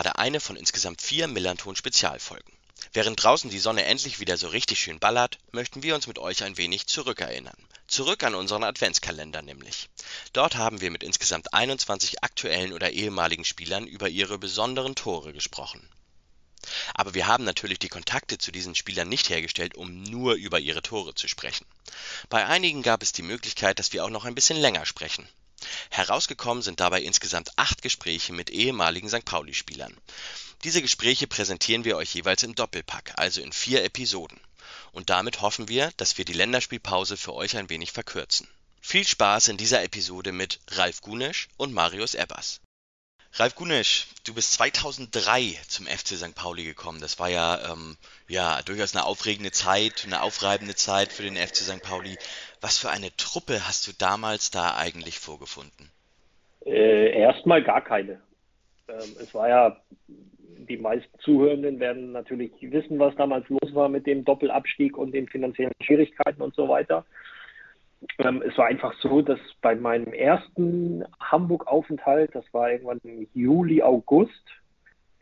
[0.00, 2.50] gerade eine von insgesamt vier Millanton-Spezialfolgen.
[2.94, 6.42] Während draußen die Sonne endlich wieder so richtig schön ballert, möchten wir uns mit euch
[6.42, 7.68] ein wenig zurückerinnern.
[7.86, 9.90] Zurück an unseren Adventskalender nämlich.
[10.32, 15.86] Dort haben wir mit insgesamt 21 aktuellen oder ehemaligen Spielern über ihre besonderen Tore gesprochen.
[16.94, 20.80] Aber wir haben natürlich die Kontakte zu diesen Spielern nicht hergestellt, um nur über ihre
[20.80, 21.66] Tore zu sprechen.
[22.30, 25.28] Bei einigen gab es die Möglichkeit, dass wir auch noch ein bisschen länger sprechen.
[25.90, 29.24] Herausgekommen sind dabei insgesamt acht Gespräche mit ehemaligen St.
[29.24, 29.96] Pauli-Spielern.
[30.64, 34.40] Diese Gespräche präsentieren wir euch jeweils im Doppelpack, also in vier Episoden
[34.92, 38.48] und damit hoffen wir, dass wir die Länderspielpause für euch ein wenig verkürzen.
[38.80, 42.60] Viel Spaß in dieser Episode mit Ralf Gunesch und Marius Ebbers.
[43.34, 46.34] Ralf Gunesch, du bist 2003 zum FC St.
[46.34, 47.00] Pauli gekommen.
[47.00, 51.58] Das war ja, ähm, ja durchaus eine aufregende Zeit, eine aufreibende Zeit für den FC
[51.58, 51.82] St.
[51.82, 52.18] Pauli.
[52.60, 55.90] Was für eine Truppe hast du damals da eigentlich vorgefunden?
[56.64, 58.20] Äh, erstmal gar keine.
[58.88, 59.76] Ähm, es war ja
[60.70, 65.26] die meisten Zuhörenden werden natürlich wissen, was damals los war mit dem Doppelabstieg und den
[65.26, 67.04] finanziellen Schwierigkeiten und so weiter.
[68.18, 73.82] Ähm, es war einfach so, dass bei meinem ersten Hamburg-Aufenthalt, das war irgendwann im Juli,
[73.82, 74.32] August,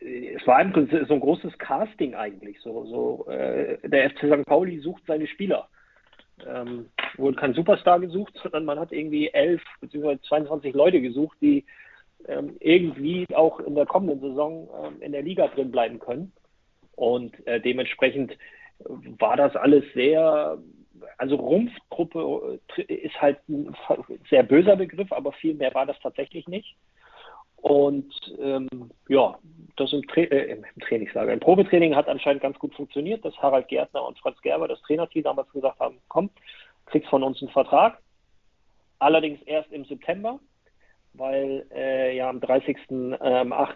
[0.00, 0.73] äh, es war ein,
[1.08, 2.61] so ein großes Casting eigentlich.
[2.61, 4.47] So, so äh, der FC St.
[4.47, 5.69] Pauli sucht seine Spieler.
[6.47, 6.86] Ähm,
[7.17, 10.19] wurde kein Superstar gesucht, sondern man hat irgendwie elf bzw.
[10.28, 11.64] 22 Leute gesucht, die
[12.27, 16.33] ähm, irgendwie auch in der kommenden Saison ähm, in der Liga drin bleiben können.
[16.97, 18.36] Und äh, dementsprechend
[19.19, 20.58] war das alles sehr,
[21.17, 23.75] also Rumpftruppe äh, ist halt ein
[24.30, 26.77] sehr böser Begriff, aber viel mehr war das tatsächlich nicht.
[27.61, 28.69] Und ähm,
[29.08, 29.39] ja,
[29.77, 33.69] das im, Tra äh, im Trainingslager, im Probetraining hat anscheinend ganz gut funktioniert, dass Harald
[33.69, 36.30] Gärtner und Franz Gerber, das Trainerteam, damals gesagt haben, komm,
[36.86, 37.98] kriegst von uns einen Vertrag.
[38.98, 40.41] Allerdings erst im September
[41.19, 43.19] weil äh, ja am 30.08.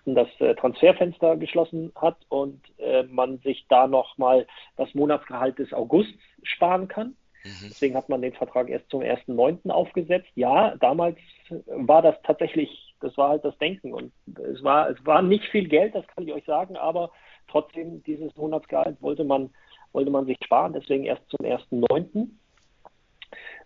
[0.06, 5.72] Ähm, das äh, Transferfenster geschlossen hat und äh, man sich da nochmal das Monatsgehalt des
[5.72, 7.16] Augusts sparen kann.
[7.44, 7.68] Mhm.
[7.68, 9.70] Deswegen hat man den Vertrag erst zum 1.9.
[9.70, 10.30] aufgesetzt.
[10.34, 11.18] Ja, damals
[11.66, 15.68] war das tatsächlich, das war halt das Denken und es war, es war nicht viel
[15.68, 17.10] Geld, das kann ich euch sagen, aber
[17.48, 19.50] trotzdem dieses Monatsgehalt wollte man,
[19.92, 22.28] wollte man sich sparen, deswegen erst zum 1.9.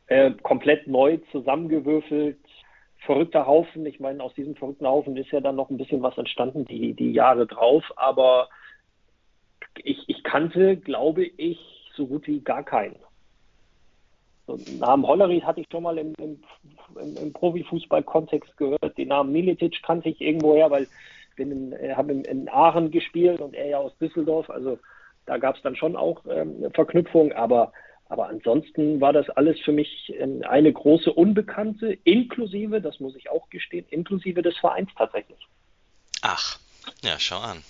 [0.08, 2.38] Äh, komplett neu zusammengewürfelt,
[3.00, 3.84] verrückter Haufen.
[3.86, 6.94] Ich meine, aus diesem verrückten Haufen ist ja dann noch ein bisschen was entstanden, die,
[6.94, 7.84] die Jahre drauf.
[7.96, 8.48] Aber
[9.82, 11.58] ich, ich kannte, glaube ich,
[11.94, 12.96] so gut wie gar keinen.
[14.48, 16.42] Den Namen Hollerit hatte ich schon mal im, im,
[17.00, 18.96] im, im Profifußball-Kontext gehört.
[18.96, 23.40] Den Namen Militic kannte ich irgendwoher, weil ich bin in, habe in, in Aachen gespielt
[23.40, 24.48] und er ja aus Düsseldorf.
[24.50, 24.78] Also
[25.26, 27.32] da gab es dann schon auch ähm, Verknüpfungen.
[27.32, 27.72] Aber
[28.08, 33.30] aber ansonsten war das alles für mich ähm, eine große Unbekannte, inklusive, das muss ich
[33.30, 35.38] auch gestehen, inklusive des Vereins tatsächlich.
[36.22, 36.58] Ach,
[37.02, 37.62] ja, schau an.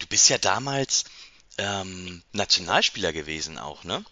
[0.00, 1.04] Du bist ja damals
[1.58, 4.04] ähm, Nationalspieler gewesen auch, ne?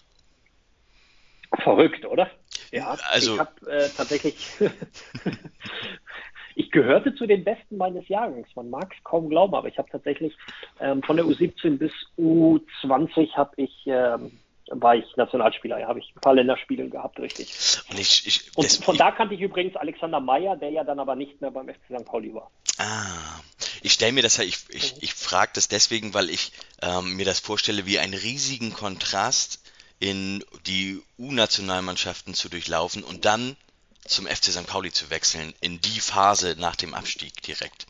[1.59, 2.31] Verrückt, oder?
[2.71, 4.35] Ja, also, ich habe äh, tatsächlich,
[6.55, 8.49] ich gehörte zu den Besten meines Jahrgangs.
[8.57, 10.35] Man mag es kaum glauben, aber ich habe tatsächlich
[10.81, 14.33] ähm, von der U17 bis U20 habe ich ähm,
[14.75, 17.53] war ich Nationalspieler, ja, habe ich ein paar Länderspiele gehabt, richtig.
[17.91, 21.15] Und, ich, ich, und von da kannte ich übrigens Alexander Meyer, der ja dann aber
[21.15, 22.05] nicht mehr beim FC St.
[22.07, 22.51] Pauli war.
[22.79, 23.41] Ah,
[23.83, 27.27] ich stelle mir das ja, ich, ich, ich frage das deswegen, weil ich ähm, mir
[27.27, 29.62] das vorstelle, wie einen riesigen Kontrast
[30.03, 33.57] in die U-Nationalmannschaften zu durchlaufen und dann
[34.01, 34.67] zum FC St.
[34.67, 37.87] Pauli zu wechseln, in die Phase nach dem Abstieg direkt.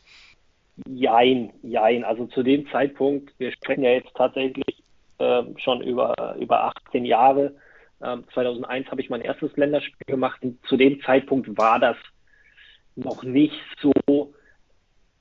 [0.87, 2.03] Jein, jein.
[2.03, 4.83] Also zu dem Zeitpunkt, wir sprechen ja jetzt tatsächlich
[5.17, 7.55] äh, schon über, über 18 Jahre.
[8.03, 11.97] Ähm, 2001 habe ich mein erstes Länderspiel gemacht und zu dem Zeitpunkt war das
[12.95, 13.91] noch nicht so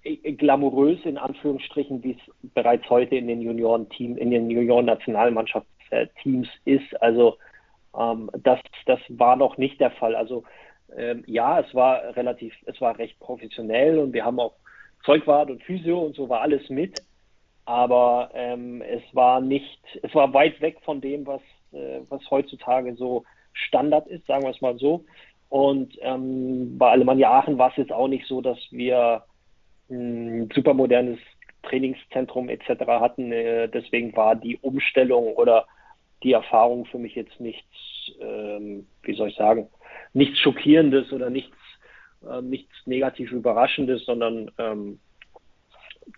[0.03, 4.51] glamourös in Anführungsstrichen, wie es bereits heute in den Junioren-Team, in den
[5.93, 7.03] Junioren-Nationalmannschaftsteams ist.
[7.03, 7.37] Also
[7.99, 10.15] ähm, das, das war noch nicht der Fall.
[10.15, 10.45] Also
[10.97, 14.55] ähm, ja, es war relativ, es war recht professionell und wir haben auch
[15.05, 17.01] Zeugwart und Physio und so war alles mit
[17.65, 21.41] aber ähm, es war nicht, es war weit weg von dem, was,
[21.73, 25.05] äh, was heutzutage so Standard ist, sagen wir es mal so.
[25.49, 29.23] Und ähm, bei Alemannia Aachen war es jetzt auch nicht so, dass wir
[29.91, 31.19] ein super modernes
[31.63, 32.87] Trainingszentrum etc.
[32.87, 33.31] hatten.
[33.31, 35.67] Äh, deswegen war die Umstellung oder
[36.23, 37.67] die Erfahrung für mich jetzt nichts,
[38.21, 39.69] ähm, wie soll ich sagen,
[40.13, 41.57] nichts Schockierendes oder nichts,
[42.29, 45.01] äh, nichts negativ Überraschendes, sondern ähm,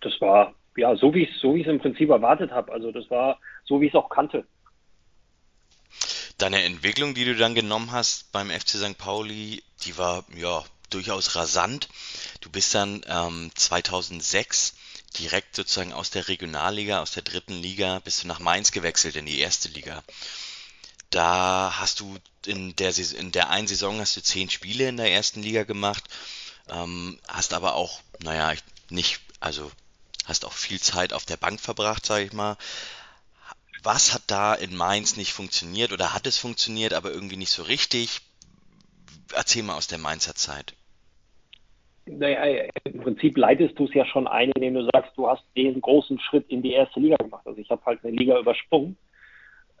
[0.01, 2.71] das war ja, so wie ich so es im Prinzip erwartet habe.
[2.71, 4.45] Also das war so, wie ich es auch kannte.
[6.37, 8.97] Deine Entwicklung, die du dann genommen hast beim FC St.
[8.97, 11.87] Pauli, die war ja durchaus rasant.
[12.41, 14.75] Du bist dann ähm, 2006
[15.19, 19.25] direkt sozusagen aus der Regionalliga, aus der dritten Liga, bist du nach Mainz gewechselt in
[19.25, 20.03] die erste Liga.
[21.09, 25.11] Da hast du in der, in der einen Saison hast du zehn Spiele in der
[25.11, 26.03] ersten Liga gemacht,
[26.69, 28.57] ähm, hast aber auch, naja,
[28.89, 29.71] nicht, also
[30.25, 32.57] hast auch viel Zeit auf der Bank verbracht, sage ich mal.
[33.83, 37.63] Was hat da in Mainz nicht funktioniert oder hat es funktioniert, aber irgendwie nicht so
[37.63, 38.21] richtig?
[39.31, 40.73] Erzähl mal aus der Mainzer Zeit.
[42.05, 45.81] Naja, im Prinzip leitest du es ja schon ein, indem du sagst, du hast den
[45.81, 47.45] großen Schritt in die erste Liga gemacht.
[47.45, 48.95] Also ich habe halt eine Liga übersprungen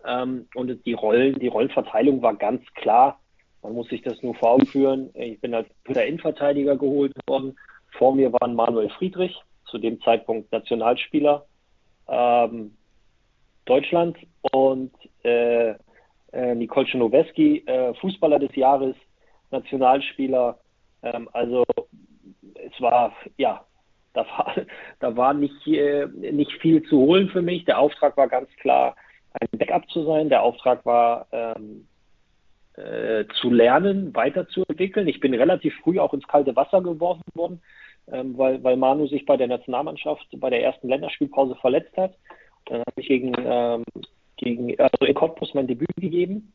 [0.05, 3.19] ähm, und die Rollen, die Rollenverteilung war ganz klar.
[3.61, 5.09] Man muss sich das nur vor Augen führen.
[5.13, 7.57] Ich bin als dritter Innenverteidiger geholt worden.
[7.97, 9.35] Vor mir waren Manuel Friedrich,
[9.65, 11.45] zu dem Zeitpunkt Nationalspieler
[12.07, 12.75] ähm,
[13.65, 14.17] Deutschland
[14.51, 14.91] und
[15.23, 15.71] äh,
[16.31, 18.95] äh, Nicole Czernoweski, äh, Fußballer des Jahres,
[19.51, 20.59] Nationalspieler.
[21.01, 21.65] Ähm, also
[22.55, 23.65] es war, ja,
[24.13, 24.55] da war,
[24.99, 27.65] da war nicht, äh, nicht viel zu holen für mich.
[27.65, 28.95] Der Auftrag war ganz klar,
[29.31, 30.29] ein Backup zu sein.
[30.29, 31.87] Der Auftrag war, ähm,
[32.77, 35.07] äh, zu lernen, weiterzuentwickeln.
[35.07, 37.61] Ich bin relativ früh auch ins kalte Wasser geworfen worden,
[38.11, 42.17] ähm, weil, weil Manu sich bei der Nationalmannschaft bei der ersten Länderspielpause verletzt hat.
[42.65, 43.83] Dann habe ich gegen, ähm,
[44.37, 46.51] gegen also in Cottbus mein Debüt gegeben.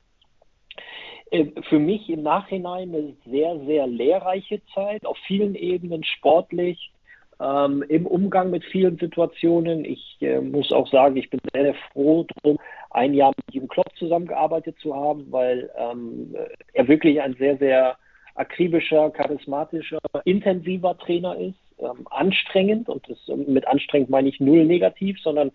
[1.30, 6.92] Äh, für mich im Nachhinein eine sehr, sehr lehrreiche Zeit, auf vielen Ebenen sportlich,
[7.40, 9.84] ähm, im Umgang mit vielen Situationen.
[9.84, 12.58] Ich äh, muss auch sagen, ich bin sehr, sehr froh drum,
[12.90, 16.34] ein Jahr mit ihm Klopp zusammengearbeitet zu haben, weil ähm,
[16.74, 17.96] er wirklich ein sehr, sehr
[18.34, 25.18] akribischer, charismatischer, intensiver Trainer ist, ähm, anstrengend und das, mit anstrengend meine ich null negativ,
[25.20, 25.50] sondern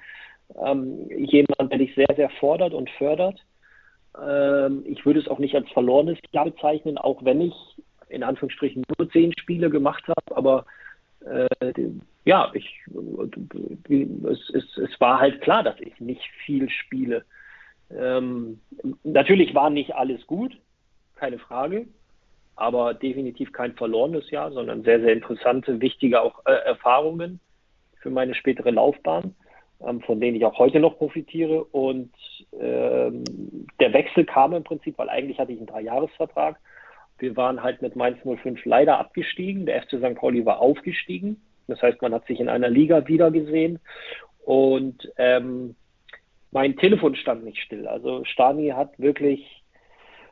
[0.63, 3.39] ähm, jemand, der dich sehr, sehr fordert und fördert.
[4.22, 7.54] Ähm, ich würde es auch nicht als verlorenes Jahr bezeichnen, auch wenn ich
[8.10, 10.66] in Anführungsstrichen nur zehn Spiele gemacht habe, aber
[11.26, 11.74] äh,
[12.24, 12.82] ja, ich,
[13.90, 17.24] es, es, es war halt klar, dass ich nicht viel spiele.
[17.92, 18.60] Ähm,
[19.04, 20.58] natürlich war nicht alles gut,
[21.16, 21.88] keine Frage,
[22.56, 27.40] aber definitiv kein verlorenes Jahr, sondern sehr, sehr interessante, wichtige auch äh, Erfahrungen
[28.02, 29.36] für meine spätere Laufbahn,
[29.80, 31.63] von denen ich auch heute noch profitiere.
[31.63, 32.12] Und
[32.60, 33.24] ähm,
[33.80, 36.60] der Wechsel kam im Prinzip, weil eigentlich hatte ich einen Dreijahresvertrag.
[37.18, 39.66] Wir waren halt mit Mainz 05 leider abgestiegen.
[39.66, 40.16] Der FC St.
[40.16, 41.42] Pauli war aufgestiegen.
[41.68, 43.80] Das heißt, man hat sich in einer Liga wiedergesehen.
[44.44, 45.75] Und ähm,
[46.51, 47.88] mein Telefon stand nicht still.
[47.88, 49.63] Also Stani hat wirklich,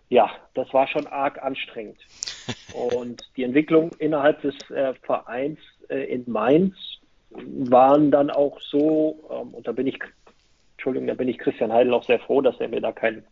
[0.10, 2.00] ja, das war schon arg anstrengend.
[2.74, 5.60] Und die Entwicklung innerhalb des äh, Vereins
[5.90, 6.76] äh, in Mainz
[7.36, 10.00] waren dann auch so, ähm, und da bin ich,
[10.74, 13.24] Entschuldigung, da bin ich Christian Heidel auch sehr froh, dass er mir da keinen,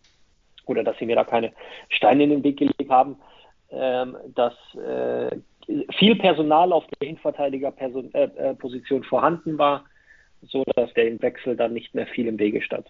[0.65, 1.51] oder dass sie mir da keine
[1.89, 3.17] Steine in den Weg gelegt haben,
[3.71, 5.37] ähm, dass äh,
[5.97, 9.85] viel Personal auf der Innenverteidigerposition äh, äh vorhanden war,
[10.41, 12.87] so dass der Wechsel dann nicht mehr viel im Wege stand.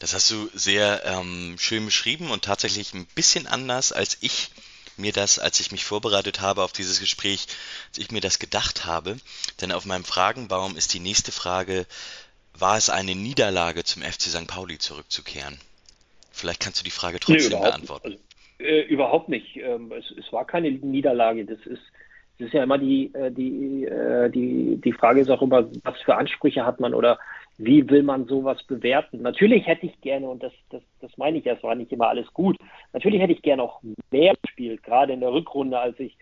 [0.00, 4.50] Das hast du sehr ähm, schön beschrieben und tatsächlich ein bisschen anders, als ich
[4.98, 7.46] mir das, als ich mich vorbereitet habe auf dieses Gespräch,
[7.88, 9.16] als ich mir das gedacht habe.
[9.60, 11.86] Denn auf meinem Fragenbaum ist die nächste Frage,
[12.58, 14.46] war es eine Niederlage zum FC St.
[14.46, 15.58] Pauli zurückzukehren?
[16.30, 18.06] Vielleicht kannst du die Frage trotzdem nee, beantworten.
[18.08, 18.18] Also,
[18.58, 19.56] äh, überhaupt nicht.
[19.56, 21.44] Ähm, es, es, war keine Niederlage.
[21.44, 21.82] Das ist,
[22.38, 26.00] das ist ja immer die, äh, die, äh, die, die Frage ist auch immer, was
[26.02, 27.18] für Ansprüche hat man oder
[27.58, 29.20] wie will man sowas bewerten?
[29.22, 32.08] Natürlich hätte ich gerne, und das, das, das meine ich ja, es war nicht immer
[32.08, 32.56] alles gut,
[32.92, 36.16] natürlich hätte ich gerne auch mehr gespielt, gerade in der Rückrunde, als ich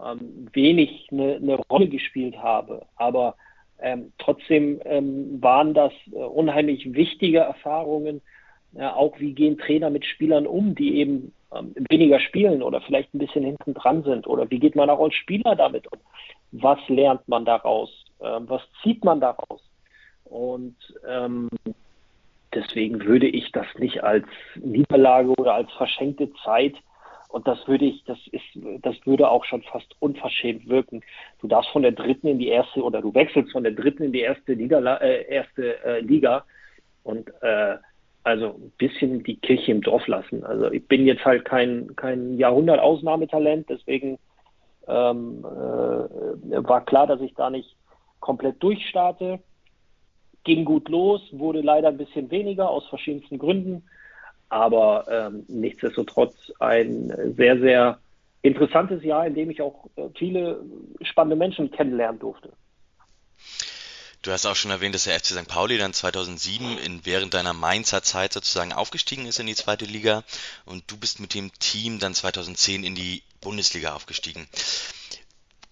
[0.00, 2.86] ähm, wenig eine, eine Rolle gespielt habe.
[2.96, 3.36] Aber
[3.80, 8.20] ähm, trotzdem ähm, waren das äh, unheimlich wichtige Erfahrungen.
[8.72, 13.12] Ja, auch wie gehen Trainer mit Spielern um, die eben ähm, weniger spielen oder vielleicht
[13.12, 14.26] ein bisschen hinten dran sind?
[14.26, 15.98] Oder wie geht man auch als Spieler damit um?
[16.52, 17.90] Was lernt man daraus?
[18.20, 19.62] Ähm, was zieht man daraus?
[20.32, 21.48] Und ähm,
[22.54, 26.74] deswegen würde ich das nicht als Niederlage oder als verschenkte Zeit
[27.32, 28.44] und das würde ich, das ist,
[28.82, 31.02] das würde auch schon fast unverschämt wirken.
[31.40, 34.12] Du darfst von der dritten in die erste oder du wechselst von der dritten in
[34.12, 36.44] die erste, Niederla äh, erste äh, Liga
[37.04, 37.78] und äh,
[38.22, 40.44] also ein bisschen die Kirche im Dorf lassen.
[40.44, 44.18] Also ich bin jetzt halt kein, kein Jahrhundert-Ausnahmetalent, deswegen
[44.86, 47.74] ähm, äh, war klar, dass ich da nicht
[48.20, 49.40] komplett durchstarte.
[50.44, 53.84] Ging gut los, wurde leider ein bisschen weniger aus verschiedensten Gründen,
[54.48, 57.98] aber ähm, nichtsdestotrotz ein sehr, sehr
[58.42, 60.64] interessantes Jahr, in dem ich auch äh, viele
[61.02, 62.52] spannende Menschen kennenlernen durfte.
[64.22, 65.48] Du hast auch schon erwähnt, dass der FC St.
[65.48, 70.22] Pauli dann 2007 in, während deiner Mainzer Zeit sozusagen aufgestiegen ist in die zweite Liga
[70.64, 74.46] und du bist mit dem Team dann 2010 in die Bundesliga aufgestiegen.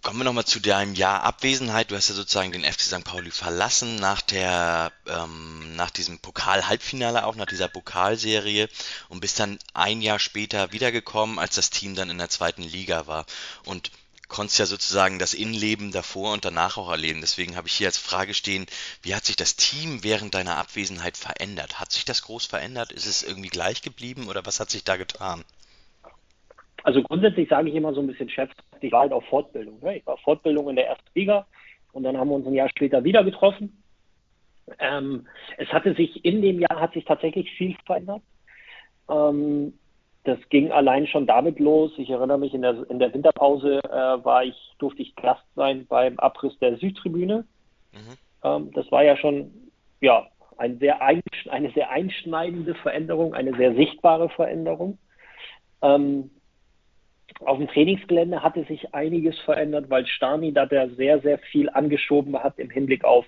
[0.03, 1.91] Kommen wir nochmal zu deinem Jahr Abwesenheit.
[1.91, 3.05] Du hast ja sozusagen den FC St.
[3.05, 8.71] Pauli verlassen nach der, ähm, nach diesem Pokal-Halbfinale auch, nach dieser Pokalserie
[9.11, 13.07] und bist dann ein Jahr später wiedergekommen, als das Team dann in der zweiten Liga
[13.07, 13.27] war.
[13.67, 13.91] Und
[14.31, 17.21] konntest ja sozusagen das Innenleben davor und danach auch erleben.
[17.21, 18.65] Deswegen habe ich hier als Frage stehen,
[19.03, 21.79] wie hat sich das Team während deiner Abwesenheit verändert?
[21.79, 22.93] Hat sich das groß verändert?
[22.93, 25.45] Ist es irgendwie gleich geblieben oder was hat sich da getan?
[26.85, 28.31] Also grundsätzlich sage ich immer so ein bisschen
[28.81, 29.79] scherzhaft, ich war halt auf Fortbildung.
[29.81, 29.99] Ne?
[29.99, 31.47] Ich war Fortbildung in der ersten Liga
[31.93, 33.83] und dann haben wir uns ein Jahr später wieder getroffen.
[34.79, 38.23] Ähm, es hatte sich in dem Jahr hat sich tatsächlich viel verändert.
[39.09, 39.75] Ähm,
[40.25, 41.93] das ging allein schon damit los.
[41.97, 45.87] Ich erinnere mich, in der, in der Winterpause äh, war ich, durfte ich Gast sein
[45.87, 47.45] beim Abriss der Südtribüne.
[47.93, 48.17] Mhm.
[48.45, 49.51] Ähm, das war ja schon
[50.01, 54.99] ja, ein sehr eine sehr einschneidende Veränderung, eine sehr sichtbare Veränderung.
[55.83, 56.31] Ähm,
[57.41, 62.37] auf dem Trainingsgelände hatte sich einiges verändert, weil Stani da der sehr, sehr viel angeschoben
[62.43, 63.27] hat im Hinblick auf,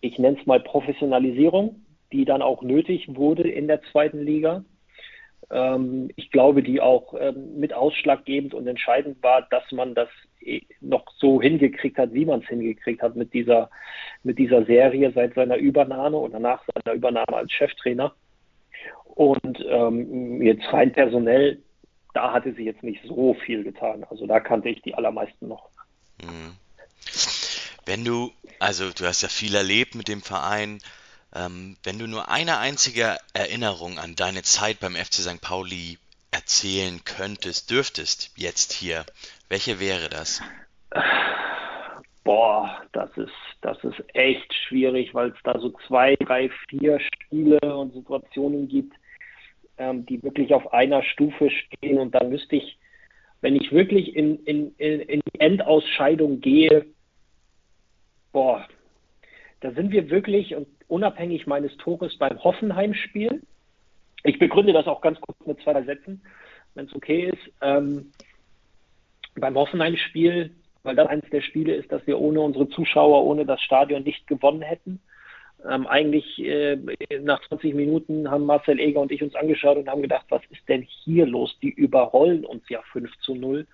[0.00, 4.64] ich nenne es mal Professionalisierung, die dann auch nötig wurde in der zweiten Liga
[5.52, 10.08] ähm, ich glaube, die auch ähm, mit ausschlaggebend und entscheidend war, dass man das
[10.40, 13.70] eh noch so hingekriegt hat, wie man es hingekriegt hat mit dieser,
[14.22, 18.14] mit dieser Serie seit seiner Übernahme oder nach seiner Übernahme als Cheftrainer.
[19.14, 21.60] Und ähm, jetzt rein personell,
[22.12, 24.04] da hatte sie jetzt nicht so viel getan.
[24.10, 25.70] Also da kannte ich die allermeisten noch.
[26.22, 26.56] Mhm.
[27.84, 30.78] Wenn du, also du hast ja viel erlebt mit dem Verein,
[31.34, 35.40] ähm, wenn du nur eine einzige Erinnerung an deine Zeit beim FC St.
[35.40, 35.98] Pauli
[36.30, 39.04] erzählen könntest, dürftest, jetzt hier,
[39.48, 40.42] welche wäre das?
[42.24, 47.58] Boah, das ist, das ist echt schwierig, weil es da so zwei, drei, vier Spiele
[47.60, 48.94] und Situationen gibt,
[49.78, 51.98] ähm, die wirklich auf einer Stufe stehen.
[51.98, 52.78] Und da müsste ich,
[53.40, 56.86] wenn ich wirklich in, in, in die Endausscheidung gehe,
[58.32, 58.66] boah,
[59.60, 63.42] da sind wir wirklich, und unabhängig meines Tores beim Hoffenheim-Spiel.
[64.24, 66.22] Ich begründe das auch ganz kurz mit zwei Sätzen,
[66.74, 67.52] wenn es okay ist.
[67.60, 68.12] Ähm,
[69.36, 70.50] beim Hoffenheim-Spiel,
[70.82, 74.26] weil das eines der Spiele ist, dass wir ohne unsere Zuschauer, ohne das Stadion nicht
[74.26, 75.00] gewonnen hätten.
[75.68, 76.76] Ähm, eigentlich äh,
[77.20, 80.68] nach 20 Minuten haben Marcel Eger und ich uns angeschaut und haben gedacht, was ist
[80.68, 81.56] denn hier los?
[81.62, 83.66] Die überrollen uns ja 5 zu 0,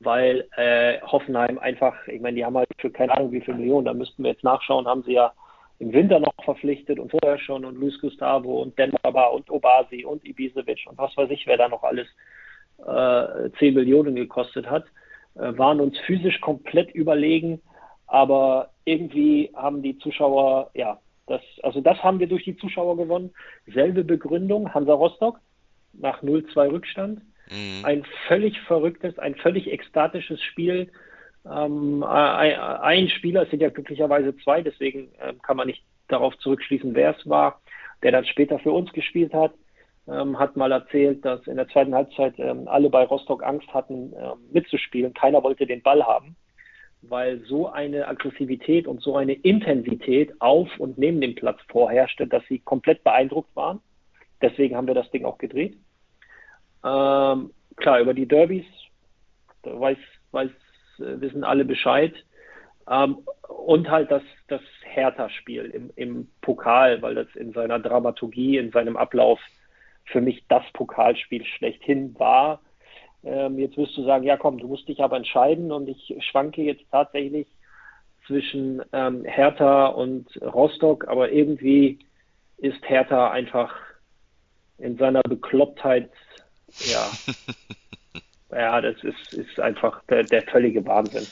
[0.00, 3.86] weil äh, Hoffenheim einfach, ich meine, die haben halt für keine Ahnung wie viele Millionen,
[3.86, 5.32] da müssten wir jetzt nachschauen, haben sie ja
[5.80, 10.24] im Winter noch verpflichtet und vorher schon und Luis Gustavo und Denbaba und Obasi und
[10.24, 12.06] Ibisevic und was weiß ich, wer da noch alles
[12.78, 14.84] äh, 10 Millionen gekostet hat,
[15.34, 17.60] äh, waren uns physisch komplett überlegen,
[18.06, 23.32] aber irgendwie haben die Zuschauer, ja, das, also das haben wir durch die Zuschauer gewonnen.
[23.66, 25.40] Selbe Begründung, Hansa Rostock
[25.92, 27.20] nach 0-2 Rückstand.
[27.50, 27.84] Mhm.
[27.84, 30.90] Ein völlig verrücktes, ein völlig ekstatisches Spiel
[31.50, 36.94] ähm, ein Spieler, es sind ja glücklicherweise zwei, deswegen äh, kann man nicht darauf zurückschließen,
[36.94, 37.60] wer es war,
[38.02, 39.52] der dann später für uns gespielt hat,
[40.08, 44.12] ähm, hat mal erzählt, dass in der zweiten Halbzeit ähm, alle bei Rostock Angst hatten,
[44.14, 45.12] äh, mitzuspielen.
[45.12, 46.36] Keiner wollte den Ball haben,
[47.08, 52.42] weil so eine Aggressivität und so eine Intensität auf und neben dem Platz vorherrschte, dass
[52.48, 53.80] sie komplett beeindruckt waren.
[54.42, 55.76] Deswegen haben wir das Ding auch gedreht.
[56.84, 58.66] Ähm, klar, über die Derbys,
[59.62, 59.98] da weiß,
[60.32, 60.50] weiß
[60.98, 62.14] äh, wissen alle Bescheid.
[62.90, 63.18] Ähm,
[63.48, 68.96] und halt das, das Hertha-Spiel im, im Pokal, weil das in seiner Dramaturgie, in seinem
[68.96, 69.40] Ablauf
[70.04, 72.60] für mich das Pokalspiel schlechthin war.
[73.24, 76.62] Ähm, jetzt wirst du sagen, ja komm, du musst dich aber entscheiden und ich schwanke
[76.62, 77.46] jetzt tatsächlich
[78.26, 81.98] zwischen ähm, Hertha und Rostock, aber irgendwie
[82.58, 83.74] ist Hertha einfach
[84.78, 86.10] in seiner Beklopptheit
[86.86, 87.10] ja
[88.54, 91.26] Ja, das ist, ist einfach der, der völlige Wahnsinn.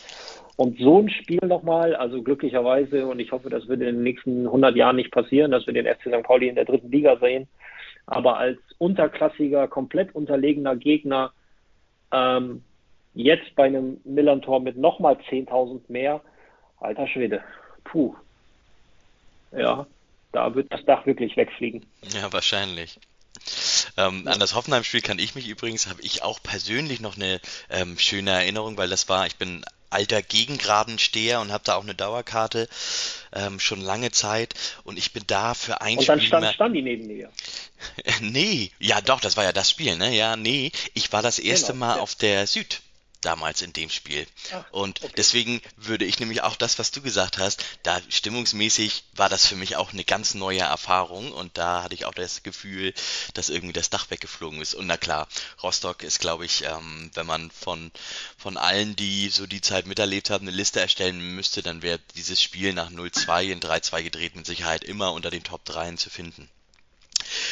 [0.56, 4.46] Und so ein Spiel nochmal, also glücklicherweise, und ich hoffe, das wird in den nächsten
[4.46, 6.24] 100 Jahren nicht passieren, dass wir den FC St.
[6.24, 7.46] Pauli in der dritten Liga sehen,
[8.06, 11.32] aber als unterklassiger, komplett unterlegener Gegner,
[12.12, 12.62] ähm,
[13.14, 16.20] jetzt bei einem Millantor mit nochmal 10.000 mehr,
[16.80, 17.42] alter Schwede,
[17.84, 18.14] puh.
[19.52, 19.86] Ja,
[20.32, 21.84] da wird das Dach wirklich wegfliegen.
[22.14, 22.98] Ja, wahrscheinlich.
[23.96, 27.98] Ähm, an das Hoffenheim-Spiel kann ich mich übrigens, habe ich auch persönlich noch eine ähm,
[27.98, 32.68] schöne Erinnerung, weil das war, ich bin alter Gegengradensteher und habe da auch eine Dauerkarte
[33.32, 36.76] ähm, schon lange Zeit und ich bin da für ein und dann Spiel stand, stand
[36.76, 37.30] die neben mir.
[38.20, 40.14] nee, ja doch, das war ja das Spiel, ne?
[40.14, 42.80] Ja, nee, ich war das erste genau, Mal auf der Süd
[43.24, 44.26] damals in dem Spiel.
[44.52, 45.12] Ach, und okay.
[45.16, 49.56] deswegen würde ich nämlich auch das, was du gesagt hast, da stimmungsmäßig war das für
[49.56, 52.92] mich auch eine ganz neue Erfahrung und da hatte ich auch das Gefühl,
[53.34, 54.74] dass irgendwie das Dach weggeflogen ist.
[54.74, 55.28] Und na klar,
[55.62, 57.90] Rostock ist, glaube ich, ähm, wenn man von,
[58.36, 62.42] von allen, die so die Zeit miterlebt haben, eine Liste erstellen müsste, dann wäre dieses
[62.42, 66.48] Spiel nach 0-2 in 3-2 gedreht mit Sicherheit immer unter den Top 3 zu finden.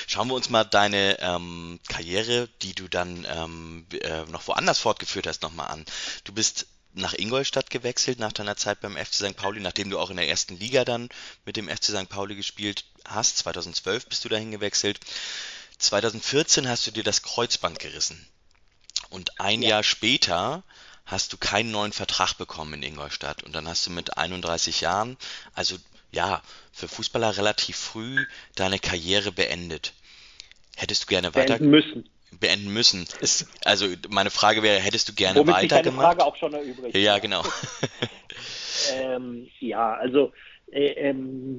[0.07, 5.27] Schauen wir uns mal deine ähm, Karriere, die du dann ähm, äh, noch woanders fortgeführt
[5.27, 5.85] hast, nochmal an.
[6.25, 9.37] Du bist nach Ingolstadt gewechselt nach deiner Zeit beim FC St.
[9.37, 11.09] Pauli, nachdem du auch in der ersten Liga dann
[11.45, 12.09] mit dem FC St.
[12.09, 13.39] Pauli gespielt hast.
[13.39, 14.99] 2012 bist du dahin gewechselt.
[15.79, 18.27] 2014 hast du dir das Kreuzband gerissen.
[19.09, 19.71] Und ein Ja.
[19.71, 20.63] Jahr später
[21.07, 23.43] hast du keinen neuen Vertrag bekommen in Ingolstadt.
[23.43, 25.17] Und dann hast du mit 31 Jahren,
[25.55, 25.77] also
[26.13, 28.25] ja, für Fußballer relativ früh
[28.57, 29.95] deine Karriere beendet.
[30.77, 32.09] Hättest du gerne weiter beenden müssen.
[32.39, 33.07] beenden müssen?
[33.21, 36.07] Es, also meine Frage wäre, hättest du gerne Womit weitergemacht?
[36.07, 36.97] Frage auch schon erübrigt.
[36.97, 37.43] Ja, genau.
[38.99, 40.33] Ähm, ja, also
[40.73, 41.59] äh, ähm,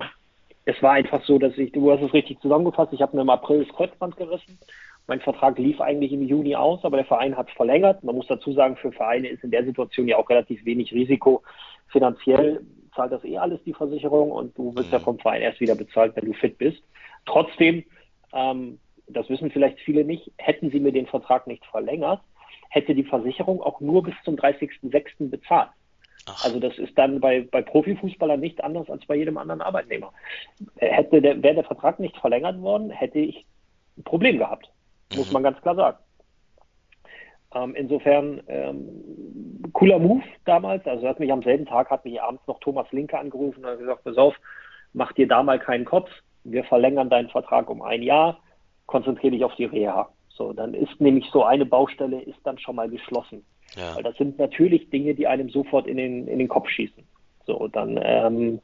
[0.66, 3.30] es war einfach so, dass ich, du hast es richtig zusammengefasst, ich habe mir im
[3.30, 4.60] April das Kreuzband gerissen.
[5.08, 8.04] Mein Vertrag lief eigentlich im Juni aus, aber der Verein hat es verlängert.
[8.04, 11.44] Man muss dazu sagen, für Vereine ist in der Situation ja auch relativ wenig Risiko.
[11.88, 12.62] Finanziell
[12.96, 15.04] zahlt das eh alles die Versicherung und du wirst ja Mhm.
[15.04, 16.82] vom Verein erst wieder bezahlt, wenn du fit bist.
[17.26, 17.84] Trotzdem,
[18.34, 22.22] ähm, das wissen vielleicht viele nicht, hätten sie mir den Vertrag nicht verlängert,
[22.70, 25.30] hätte die Versicherung auch nur bis zum 30.06.
[25.30, 25.70] bezahlt.
[26.26, 30.14] Ach, Also das ist dann bei, bei Profifußballern nicht anders als bei jedem anderen Arbeitnehmer.
[30.78, 33.46] Äh, Hätte der, wäre der Vertrag nicht verlängert worden, hätte ich
[33.98, 34.70] ein Problem gehabt,
[35.10, 35.34] muss Mhm.
[35.34, 35.98] man ganz klar sagen.
[37.54, 40.86] Ähm, insofern ähm, cooler Move damals.
[40.86, 43.80] Also hat mich am selben Tag hat mich abends noch Thomas Linke angerufen und hat
[43.80, 44.36] gesagt, pass auf,
[44.94, 46.10] mach dir da mal keinen Kopf.
[46.44, 48.40] Wir verlängern deinen Vertrag um ein Jahr,
[48.86, 50.10] konzentriere dich auf die Reha.
[50.30, 53.46] So, dann ist nämlich so eine Baustelle ist dann schon mal geschlossen.
[53.76, 53.96] ja.
[53.96, 57.04] Weil das sind natürlich Dinge, die einem sofort in den, in den Kopf schießen.
[57.46, 58.62] So, dann ähm,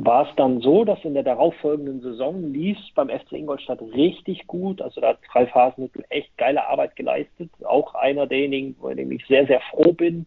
[0.00, 4.46] war es dann so, dass in der darauffolgenden Saison lief es beim FC Ingolstadt richtig
[4.46, 4.80] gut.
[4.80, 7.50] Also da hat Ralf Hasenhüttl echt geile Arbeit geleistet.
[7.64, 10.26] Auch einer derjenigen, bei dem ich sehr, sehr froh bin,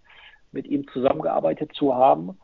[0.52, 2.38] mit ihm zusammengearbeitet zu haben.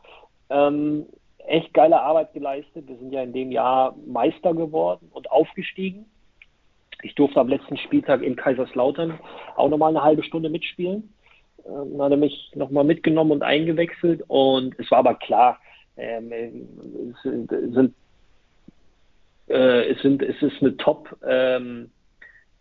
[0.48, 1.04] Ähm,
[1.46, 2.88] echt geile Arbeit geleistet.
[2.88, 6.06] Wir sind ja in dem Jahr Meister geworden und aufgestiegen.
[7.02, 9.20] Ich durfte am letzten Spieltag in Kaiserslautern
[9.54, 11.12] auch nochmal eine halbe Stunde mitspielen.
[11.66, 14.24] Ähm, hat er mich nochmal mitgenommen und eingewechselt.
[14.28, 15.58] Und es war aber klar,
[15.98, 17.94] ähm, es sind, es sind,
[19.48, 21.90] äh, es, sind es ist eine Top, ähm,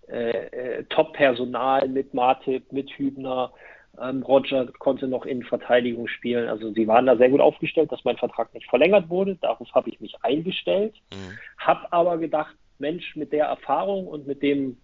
[0.10, 3.52] äh, äh, Top-Personal mit Martip, mit Hübner.
[4.00, 6.48] Ähm, Roger konnte noch in Verteidigung spielen.
[6.48, 9.36] Also sie waren da sehr gut aufgestellt, dass mein Vertrag nicht verlängert wurde.
[9.36, 10.96] Darauf habe ich mich eingestellt.
[11.12, 11.38] Mhm.
[11.58, 14.78] Hab aber gedacht, Mensch, mit der Erfahrung und mit dem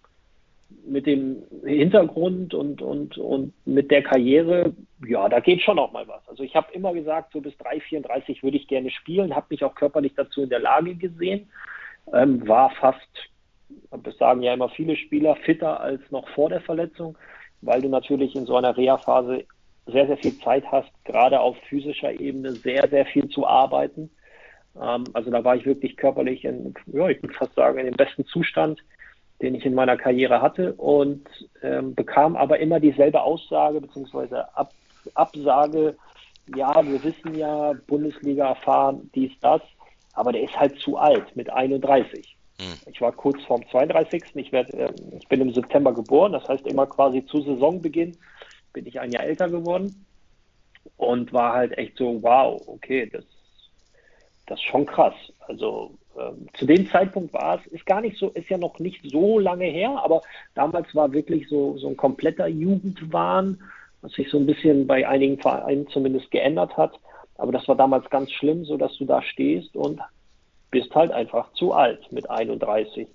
[0.86, 4.74] mit dem Hintergrund und, und, und mit der Karriere,
[5.06, 6.26] ja, da geht schon auch mal was.
[6.28, 9.64] Also ich habe immer gesagt, so bis 3, 34 würde ich gerne spielen, habe mich
[9.64, 11.48] auch körperlich dazu in der Lage gesehen,
[12.12, 13.08] ähm, war fast,
[13.90, 17.16] das sagen ja immer viele Spieler, fitter als noch vor der Verletzung,
[17.62, 19.44] weil du natürlich in so einer Reha-Phase
[19.86, 24.10] sehr, sehr viel Zeit hast, gerade auf physischer Ebene sehr, sehr viel zu arbeiten.
[24.80, 27.96] Ähm, also da war ich wirklich körperlich in, ja, ich würde fast sagen, in dem
[27.96, 28.82] besten Zustand
[29.42, 31.26] den ich in meiner Karriere hatte und
[31.62, 34.36] ähm, bekam aber immer dieselbe Aussage bzw.
[34.54, 34.72] Ab,
[35.14, 35.96] Absage,
[36.54, 39.62] ja, wir wissen ja, Bundesliga erfahren, dies, das,
[40.12, 42.36] aber der ist halt zu alt mit 31.
[42.58, 42.90] Mhm.
[42.90, 44.22] Ich war kurz vorm 32.
[44.34, 48.16] Ich, werd, äh, ich bin im September geboren, das heißt immer quasi zu Saisonbeginn
[48.72, 50.04] bin ich ein Jahr älter geworden
[50.96, 53.24] und war halt echt so, wow, okay, das,
[54.46, 55.14] das ist schon krass.
[55.46, 59.00] Also ähm, zu dem Zeitpunkt war es, ist gar nicht so, ist ja noch nicht
[59.10, 60.22] so lange her, aber
[60.54, 63.60] damals war wirklich so, so ein kompletter Jugendwahn,
[64.02, 66.98] was sich so ein bisschen bei einigen Vereinen zumindest geändert hat.
[67.36, 70.00] Aber das war damals ganz schlimm, so dass du da stehst und
[70.70, 73.08] bist halt einfach zu alt mit 31.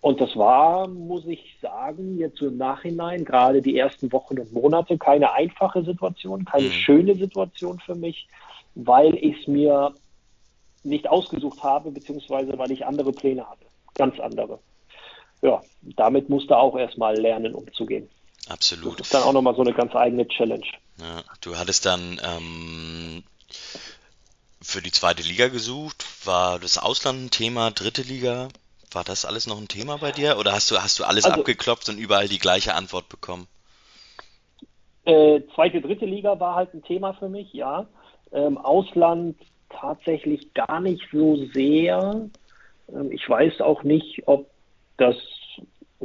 [0.00, 4.52] Und das war, muss ich sagen, jetzt so im Nachhinein, gerade die ersten Wochen und
[4.52, 6.72] Monate, keine einfache Situation, keine Mhm.
[6.72, 8.28] schöne Situation für mich,
[8.74, 9.94] weil ich es mir
[10.84, 13.66] nicht ausgesucht habe, beziehungsweise weil ich andere Pläne hatte.
[13.94, 14.58] Ganz andere.
[15.42, 18.08] Ja, damit musste auch erstmal lernen, umzugehen.
[18.44, 19.00] Das Absolut.
[19.00, 20.66] ist dann auch nochmal so eine ganz eigene Challenge.
[20.98, 23.22] Ja, du hattest dann ähm,
[24.60, 26.04] für die zweite Liga gesucht.
[26.26, 27.70] War das Ausland ein Thema?
[27.70, 28.48] Dritte Liga?
[28.92, 30.38] War das alles noch ein Thema bei dir?
[30.38, 33.46] Oder hast du, hast du alles Also- abgeklopft und überall die gleiche Antwort bekommen?
[35.04, 37.86] Äh, zweite, dritte Liga war halt ein Thema für mich, ja.
[38.32, 39.36] Ähm, Ausland
[39.70, 42.28] tatsächlich gar nicht so sehr.
[42.92, 44.50] Ähm, ich weiß auch nicht, ob
[44.96, 45.16] das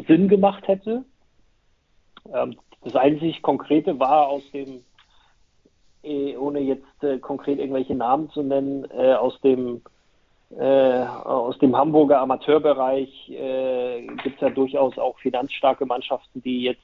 [0.07, 1.03] Sinn gemacht hätte.
[2.33, 4.83] Ähm, Das einzig Konkrete war aus dem,
[6.03, 9.81] eh, ohne jetzt äh, konkret irgendwelche Namen zu nennen, äh, aus dem
[10.57, 16.81] äh, aus dem Hamburger Amateurbereich äh, gibt es ja durchaus auch finanzstarke Mannschaften, die jetzt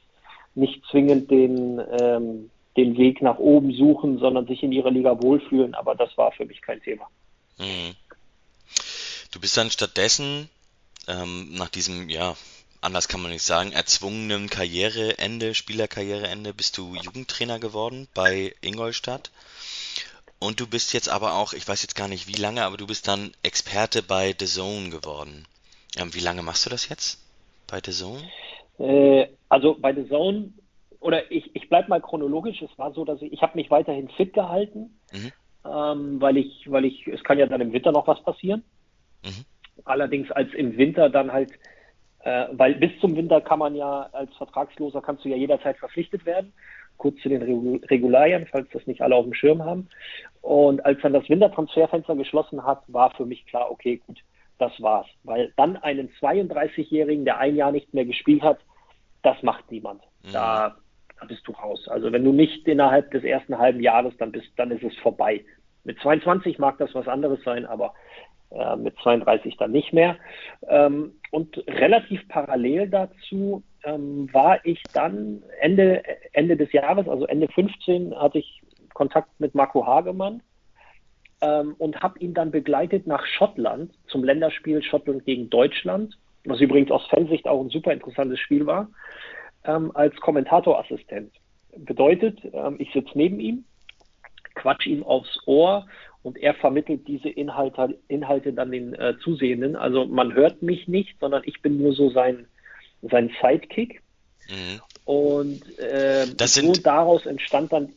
[0.54, 5.76] nicht zwingend den, ähm, den Weg nach oben suchen, sondern sich in ihrer Liga wohlfühlen.
[5.76, 7.08] Aber das war für mich kein Thema.
[7.58, 7.96] Mhm.
[9.32, 10.50] Du bist dann stattdessen
[11.08, 12.36] ähm, nach diesem, ja,
[12.82, 19.32] anders kann man nicht sagen, erzwungenen Karriereende, Spielerkarriereende, bist du Jugendtrainer geworden bei Ingolstadt.
[20.40, 22.88] Und du bist jetzt aber auch, ich weiß jetzt gar nicht wie lange, aber du
[22.88, 25.46] bist dann Experte bei The Zone geworden.
[25.98, 27.20] Ähm, wie lange machst du das jetzt
[27.68, 28.30] bei The Zone?
[28.78, 30.52] Äh, also bei The Zone,
[31.06, 34.10] oder ich, ich bleibe mal chronologisch, es war so, dass ich, ich habe mich weiterhin
[34.10, 35.32] fit gehalten, mhm.
[35.66, 38.64] ähm, weil ich, weil ich, es kann ja dann im Winter noch was passieren.
[39.24, 39.46] Mhm.
[39.86, 41.52] Allerdings als im Winter dann halt,
[42.20, 46.26] äh, weil bis zum Winter kann man ja als Vertragsloser kannst du ja jederzeit verpflichtet
[46.26, 46.54] werden
[46.98, 49.90] kurz zu den Regularien, falls das nicht alle auf dem Schirm haben.
[50.42, 54.20] Und als dann das Wintertransferfenster geschlossen hat, war für mich klar, okay, gut,
[54.60, 55.08] das war's.
[55.24, 58.60] Weil dann einen 32-Jährigen, der ein Jahr nicht mehr gespielt hat,
[59.24, 60.02] das macht niemand.
[60.24, 60.34] Mhm.
[60.34, 60.78] Da,
[61.20, 61.88] da bist du raus.
[61.88, 65.44] Also wenn du nicht innerhalb des ersten halben Jahres, dann bist, dann ist es vorbei.
[65.84, 67.94] Mit 22 mag das was anderes sein, aber
[68.52, 70.18] äh, mit 32 dann nicht mehr.
[70.68, 77.48] Ähm, und relativ parallel dazu ähm, war ich dann Ende, Ende des Jahres, also Ende
[77.48, 78.62] 15, hatte ich
[78.94, 80.42] Kontakt mit Marco Hagemann
[81.42, 86.92] ähm, und habe ihn dann begleitet nach Schottland zum Länderspiel Schottland gegen Deutschland, was übrigens
[86.92, 88.88] aus Fansicht auch ein super interessantes Spiel war,
[89.66, 91.32] ähm, als Kommentatorassistent.
[91.78, 93.66] Bedeutet, ähm, ich sitze neben ihm,
[94.56, 95.88] quatsch ihm aufs Ohr
[96.24, 99.76] und er vermittelt diese Inhalte, Inhalte dann den äh, Zusehenden.
[99.76, 102.48] Also man hört mich nicht, sondern ich bin nur so sein
[103.02, 104.02] sein Sidekick.
[104.50, 104.82] Mhm.
[105.06, 107.94] Und äh, so daraus entstand dann.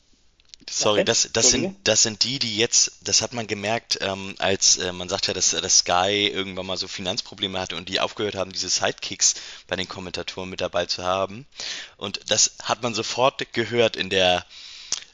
[0.70, 4.78] Sorry, das, das, sind, das sind die, die jetzt, das hat man gemerkt, ähm, als
[4.78, 8.34] äh, man sagt ja, dass, dass Sky irgendwann mal so Finanzprobleme hatte und die aufgehört
[8.34, 9.34] haben, diese Sidekicks
[9.66, 11.46] bei den Kommentatoren mit dabei zu haben.
[11.96, 14.44] Und das hat man sofort gehört in der,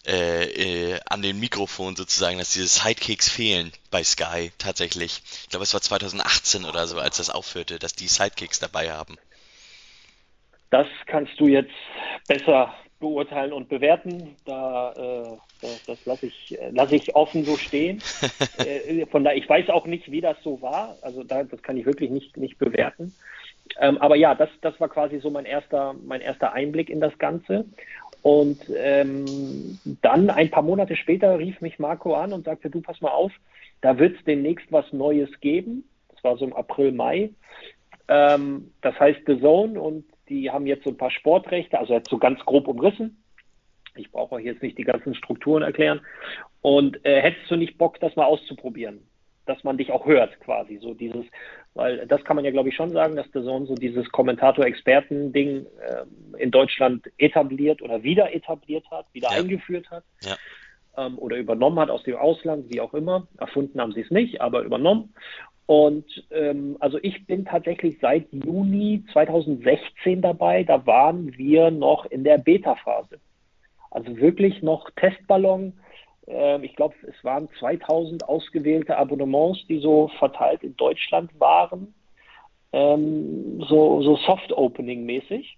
[0.06, 5.22] äh, äh, an den Mikrofon sozusagen, dass diese Sidekicks fehlen bei Sky tatsächlich.
[5.42, 9.16] Ich glaube, es war 2018 oder so, als das aufhörte, dass die Sidekicks dabei haben.
[10.70, 11.72] Das kannst du jetzt
[12.26, 14.36] besser beurteilen und bewerten.
[14.44, 18.02] Da, äh, das, das lasse ich, lass ich offen so stehen.
[18.58, 20.96] äh, von daher, ich weiß auch nicht, wie das so war.
[21.02, 23.14] Also da, das kann ich wirklich nicht, nicht bewerten.
[23.80, 27.16] Ähm, aber ja, das, das war quasi so mein erster, mein erster Einblick in das
[27.18, 27.64] Ganze.
[28.22, 33.00] Und ähm, dann ein paar Monate später rief mich Marco an und sagte, du pass
[33.00, 33.32] mal auf,
[33.82, 35.84] da wird es demnächst was Neues geben.
[36.08, 37.30] Das war so im April, Mai.
[38.08, 42.10] Ähm, das heißt The Zone und die haben jetzt so ein paar Sportrechte, also jetzt
[42.10, 43.22] so ganz grob umrissen.
[43.96, 46.00] Ich brauche euch jetzt nicht die ganzen Strukturen erklären.
[46.62, 49.06] Und äh, hättest du nicht Bock, das mal auszuprobieren?
[49.46, 50.78] Dass man dich auch hört, quasi.
[50.78, 51.26] So dieses,
[51.74, 55.66] weil das kann man ja, glaube ich, schon sagen, dass der Sohn so dieses Kommentator-Experten-Ding
[55.66, 59.38] äh, in Deutschland etabliert oder wieder etabliert hat, wieder ja.
[59.38, 60.04] eingeführt hat.
[60.22, 60.36] Ja.
[60.96, 63.28] Ähm, oder übernommen hat aus dem Ausland, wie auch immer.
[63.38, 65.14] Erfunden haben sie es nicht, aber übernommen.
[65.66, 70.62] Und ähm, also ich bin tatsächlich seit Juni 2016 dabei.
[70.62, 73.18] Da waren wir noch in der Beta-Phase.
[73.90, 75.72] Also wirklich noch Testballon.
[76.26, 81.94] Ähm, ich glaube, es waren 2000 ausgewählte Abonnements, die so verteilt in Deutschland waren.
[82.72, 85.56] Ähm, so, so Soft-Opening-mäßig,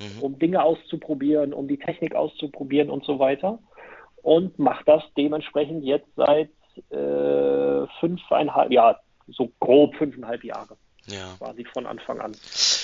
[0.00, 0.22] mhm.
[0.22, 3.58] um Dinge auszuprobieren, um die Technik auszuprobieren und so weiter.
[4.22, 6.50] Und mache das dementsprechend jetzt seit
[6.90, 9.00] äh, fünfeinhalb, ja,
[9.32, 10.76] so grob fünfeinhalb Jahre.
[11.06, 11.34] Ja.
[11.38, 12.36] Quasi von Anfang an.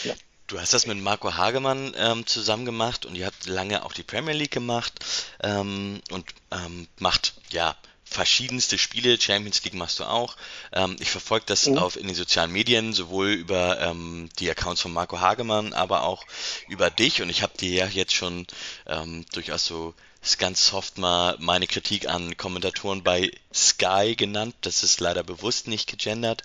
[0.04, 0.14] Ja.
[0.46, 4.02] Du hast das mit Marco Hagemann ähm, zusammen gemacht und ihr habt lange auch die
[4.02, 5.04] Premier League gemacht
[5.42, 10.36] ähm, und ähm, macht ja verschiedenste Spiele, Champions League machst du auch.
[10.72, 11.78] Ähm, ich verfolge das mhm.
[11.78, 16.24] auf in den sozialen Medien, sowohl über ähm, die Accounts von Marco Hagemann, aber auch
[16.68, 17.22] über dich.
[17.22, 18.46] Und ich habe dir ja jetzt schon
[18.86, 24.54] ähm, durchaus so ist ganz soft mal meine Kritik an Kommentatoren bei Sky genannt.
[24.62, 26.42] Das ist leider bewusst nicht gegendert.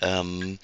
[0.00, 0.58] Ähm,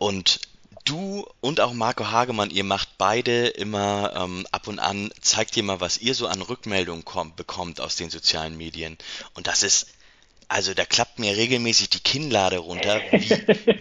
[0.00, 0.40] und
[0.84, 5.62] du und auch Marco Hagemann, ihr macht beide immer ähm, ab und an, zeigt ihr
[5.62, 8.98] mal, was ihr so an Rückmeldungen kommt, bekommt aus den sozialen Medien.
[9.34, 9.86] Und das ist
[10.50, 13.30] also da klappt mir regelmäßig die Kinnlade runter, wie,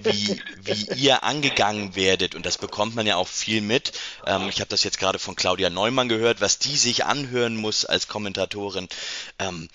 [0.04, 2.36] wie, wie ihr angegangen werdet.
[2.36, 3.92] Und das bekommt man ja auch viel mit.
[4.28, 7.86] Ähm, ich habe das jetzt gerade von Claudia Neumann gehört, was die sich anhören muss
[7.86, 8.88] als Kommentatorin.
[9.40, 9.68] Ähm,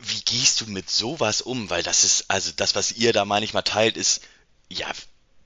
[0.00, 1.70] wie gehst du mit sowas um?
[1.70, 4.22] Weil das ist, also das, was ihr da manchmal teilt, ist,
[4.68, 4.90] ja,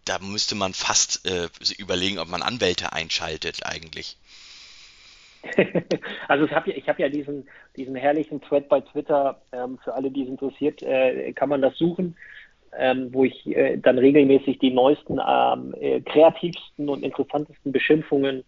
[0.06, 4.16] da müsste man fast äh, überlegen, ob man Anwälte einschaltet eigentlich.
[6.28, 10.10] also ich habe ja, hab ja diesen, diesen herrlichen Thread bei Twitter, ähm, für alle,
[10.10, 12.16] die es interessiert, äh, kann man das suchen,
[12.76, 18.44] ähm, wo ich äh, dann regelmäßig die neuesten, ähm, äh, kreativsten und interessantesten Beschimpfungen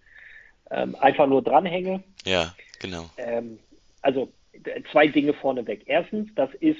[0.71, 2.03] ähm, einfach nur dranhänge.
[2.25, 3.11] Ja, genau.
[3.17, 3.59] Ähm,
[4.03, 4.29] also
[4.93, 5.83] zwei Dinge vorneweg.
[5.87, 6.79] Erstens, das ist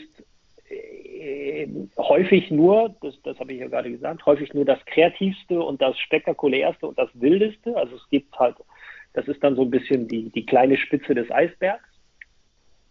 [0.69, 1.67] äh,
[1.99, 5.99] häufig nur, das, das habe ich ja gerade gesagt, häufig nur das kreativste und das
[5.99, 7.77] spektakulärste und das wildeste.
[7.77, 8.57] Also es gibt halt
[9.13, 11.85] das ist dann so ein bisschen die, die kleine Spitze des Eisbergs.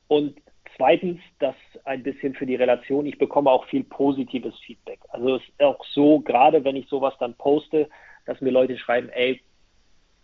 [0.07, 0.35] Und
[0.75, 1.55] zweitens, das
[1.85, 4.99] ein bisschen für die Relation, ich bekomme auch viel positives Feedback.
[5.09, 7.89] Also es ist auch so, gerade wenn ich sowas dann poste,
[8.25, 9.41] dass mir Leute schreiben, ey,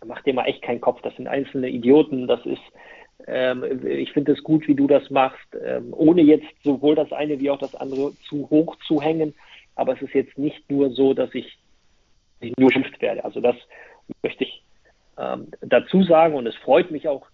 [0.04, 2.62] mach dir mal echt keinen Kopf, das sind einzelne Idioten, das ist,
[3.26, 7.40] ähm, ich finde es gut, wie du das machst, ähm, ohne jetzt sowohl das eine
[7.40, 9.34] wie auch das andere zu hoch zu hängen.
[9.74, 11.58] Aber es ist jetzt nicht nur so, dass ich,
[12.40, 13.24] ich nur schimpft werde.
[13.24, 13.56] Also das
[14.22, 14.62] möchte ich
[15.18, 17.26] ähm, dazu sagen und es freut mich auch,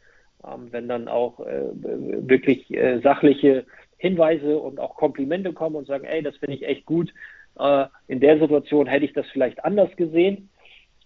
[0.44, 3.64] ähm, wenn dann auch äh, wirklich äh, sachliche
[3.96, 7.12] Hinweise und auch Komplimente kommen und sagen, ey, das finde ich echt gut.
[7.58, 10.48] Äh, in der Situation hätte ich das vielleicht anders gesehen.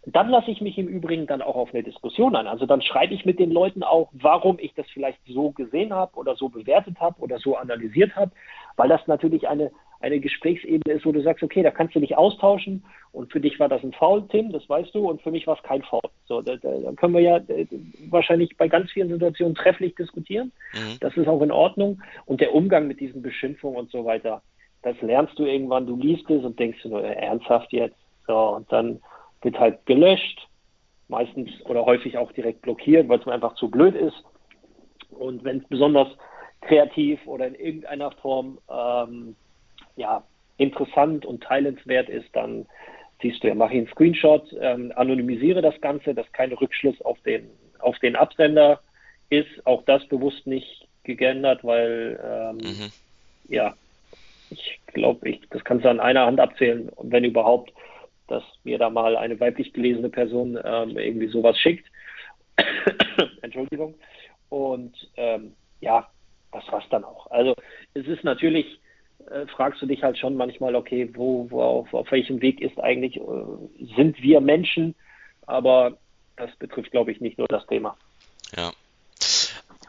[0.06, 2.46] Dann lasse ich mich im Übrigen dann auch auf eine Diskussion ein.
[2.46, 6.16] Also dann schreibe ich mit den Leuten auch, warum ich das vielleicht so gesehen habe
[6.16, 8.30] oder so bewertet habe oder so analysiert habe,
[8.76, 12.16] weil das natürlich eine eine Gesprächsebene ist, wo du sagst, okay, da kannst du dich
[12.16, 15.46] austauschen und für dich war das ein Foul, Tim, das weißt du, und für mich
[15.46, 16.00] war es kein Foul.
[16.26, 17.66] So, da, da, können wir ja äh,
[18.10, 20.52] wahrscheinlich bei ganz vielen Situationen trefflich diskutieren.
[20.74, 20.98] Mhm.
[21.00, 22.02] Das ist auch in Ordnung.
[22.26, 24.42] Und der Umgang mit diesen Beschimpfungen und so weiter,
[24.82, 27.96] das lernst du irgendwann, du liest es und denkst du nur, äh, ernsthaft jetzt?
[28.26, 29.00] So, und dann
[29.42, 30.46] wird halt gelöscht,
[31.08, 34.24] meistens oder häufig auch direkt blockiert, weil es mir einfach zu blöd ist.
[35.10, 36.08] Und wenn es besonders
[36.60, 39.36] kreativ oder in irgendeiner Form ähm,
[39.96, 40.22] ja,
[40.58, 42.66] interessant und teilenswert ist, dann
[43.20, 47.20] siehst du ja, mache ich einen Screenshot, ähm, anonymisiere das Ganze, dass kein Rückschluss auf
[47.22, 48.80] den, auf den Absender
[49.30, 49.66] ist.
[49.66, 52.92] Auch das bewusst nicht geändert, weil ähm, mhm.
[53.48, 53.74] ja,
[54.50, 57.72] ich glaube, ich, das kannst du an einer Hand abzählen, wenn überhaupt,
[58.28, 61.86] dass mir da mal eine weiblich gelesene Person ähm, irgendwie sowas schickt.
[63.42, 63.94] Entschuldigung.
[64.48, 66.08] Und ähm, ja,
[66.52, 67.30] das war's dann auch.
[67.30, 67.54] Also
[67.94, 68.80] es ist natürlich
[69.30, 72.78] äh, fragst du dich halt schon manchmal, okay, wo, wo auf, auf welchem Weg ist
[72.78, 74.94] eigentlich, äh, sind wir Menschen?
[75.46, 75.96] Aber
[76.36, 77.96] das betrifft, glaube ich, nicht nur das Thema.
[78.56, 78.72] Ja.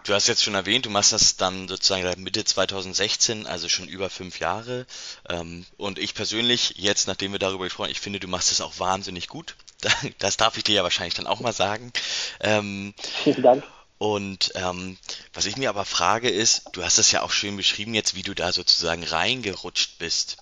[0.06, 3.90] Du hast jetzt schon erwähnt, du machst das dann sozusagen seit Mitte 2016, also schon
[3.90, 4.86] über fünf Jahre.
[5.28, 8.62] Ähm, und ich persönlich, jetzt nachdem wir darüber gesprochen haben, ich finde, du machst es
[8.62, 9.56] auch wahnsinnig gut.
[10.20, 11.92] Das darf ich dir ja wahrscheinlich dann auch mal sagen.
[12.40, 13.64] Ähm, Vielen Dank.
[14.00, 14.98] Und ähm,
[15.34, 18.22] was ich mir aber frage ist, du hast es ja auch schön beschrieben jetzt, wie
[18.22, 20.38] du da sozusagen reingerutscht bist.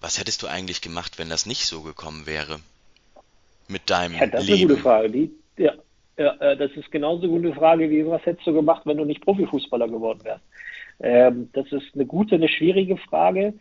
[0.00, 2.60] Was hättest du eigentlich gemacht, wenn das nicht so gekommen wäre?
[3.68, 5.10] Mit deinem ja, das ist eine gute Frage.
[5.10, 5.72] Die, ja,
[6.16, 9.04] ja, äh, das ist genauso eine gute Frage, wie was hättest du gemacht, wenn du
[9.04, 10.44] nicht Profifußballer geworden wärst.
[11.00, 13.54] Ähm, das ist eine gute, eine schwierige Frage.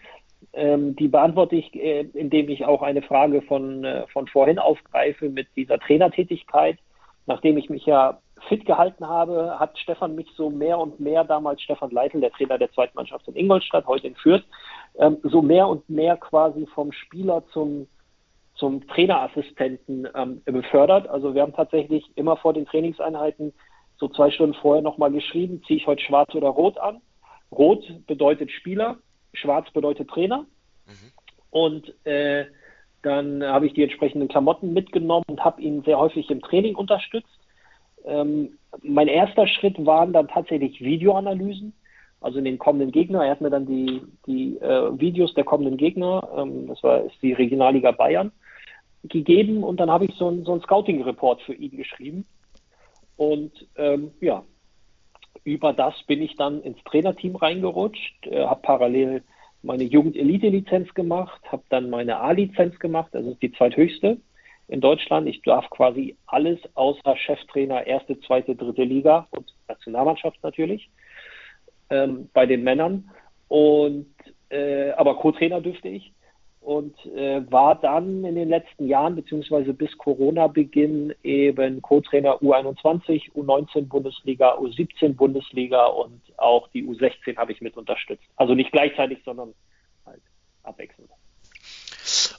[0.54, 5.30] Ähm, die beantworte ich, äh, indem ich auch eine Frage von, äh, von vorhin aufgreife
[5.30, 6.78] mit dieser Trainertätigkeit.
[7.26, 11.62] Nachdem ich mich ja fit gehalten habe, hat Stefan mich so mehr und mehr damals,
[11.62, 14.44] Stefan Leitl, der Trainer der zweiten Mannschaft in Ingolstadt, heute in Fürth,
[14.98, 17.88] ähm, so mehr und mehr quasi vom Spieler zum,
[18.56, 21.08] zum Trainerassistenten ähm, befördert.
[21.08, 23.54] Also wir haben tatsächlich immer vor den Trainingseinheiten
[23.98, 27.02] so zwei Stunden vorher nochmal geschrieben, ziehe ich heute schwarz oder rot an.
[27.52, 28.98] Rot bedeutet Spieler,
[29.34, 30.46] schwarz bedeutet Trainer.
[30.88, 31.12] Mhm.
[31.52, 32.46] Und äh,
[33.04, 37.30] dann habe ich die entsprechenden Klamotten mitgenommen und habe ihn sehr häufig im Training unterstützt.
[38.06, 41.74] Ähm, mein erster Schritt waren dann tatsächlich Videoanalysen,
[42.22, 43.24] also in den kommenden Gegner.
[43.26, 47.22] Er hat mir dann die, die äh, Videos der kommenden Gegner, ähm, das war ist
[47.22, 48.32] die Regionalliga Bayern,
[49.04, 52.26] gegeben und dann habe ich so ein, so Scouting-Report für ihn geschrieben.
[53.18, 54.44] Und ähm, ja,
[55.44, 59.24] über das bin ich dann ins Trainerteam reingerutscht, äh, habe parallel
[59.64, 64.18] meine Jugend-Elite-Lizenz gemacht, habe dann meine A-Lizenz gemacht, ist die zweithöchste
[64.72, 65.28] in Deutschland.
[65.28, 70.90] Ich darf quasi alles außer Cheftrainer erste, zweite, dritte Liga und Nationalmannschaft natürlich
[71.90, 73.12] ähm, bei den Männern.
[73.50, 74.16] Und
[74.50, 76.14] äh, aber Co-Trainer dürfte ich
[76.62, 83.90] und äh, war dann in den letzten Jahren beziehungsweise bis Corona-Beginn eben Co-Trainer U21, U19
[83.90, 88.24] Bundesliga, U17 Bundesliga und auch die U16 habe ich mit unterstützt.
[88.38, 89.54] Also nicht gleichzeitig, sondern
[90.06, 90.22] halt
[90.64, 91.10] abwechselnd.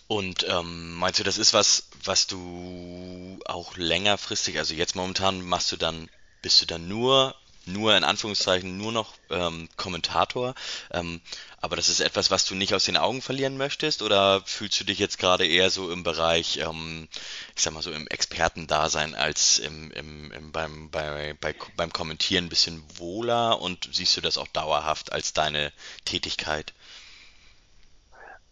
[0.09, 5.73] Und ähm, meinst du, das ist was, was du auch längerfristig, also jetzt momentan machst
[5.73, 6.09] du dann,
[6.43, 10.55] bist du dann nur nur in Anführungszeichen nur noch ähm, Kommentator.
[10.91, 11.21] Ähm,
[11.61, 14.03] aber das ist etwas, was du nicht aus den Augen verlieren möchtest?
[14.03, 17.09] Oder fühlst du dich jetzt gerade eher so im Bereich, ähm,
[17.55, 22.47] ich sag mal so im Expertendasein als im, im, im, beim, bei, bei, beim Kommentieren
[22.47, 25.73] ein bisschen wohler und siehst du das auch dauerhaft als deine
[26.05, 26.73] Tätigkeit?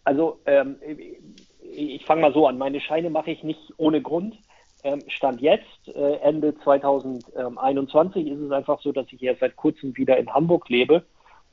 [0.03, 0.77] Also ähm,
[1.73, 2.57] ich fange mal so an.
[2.57, 4.35] Meine Scheine mache ich nicht ohne Grund.
[4.83, 9.95] Ähm, Stand jetzt, äh, Ende 2021, ist es einfach so, dass ich erst seit kurzem
[9.95, 11.03] wieder in Hamburg lebe.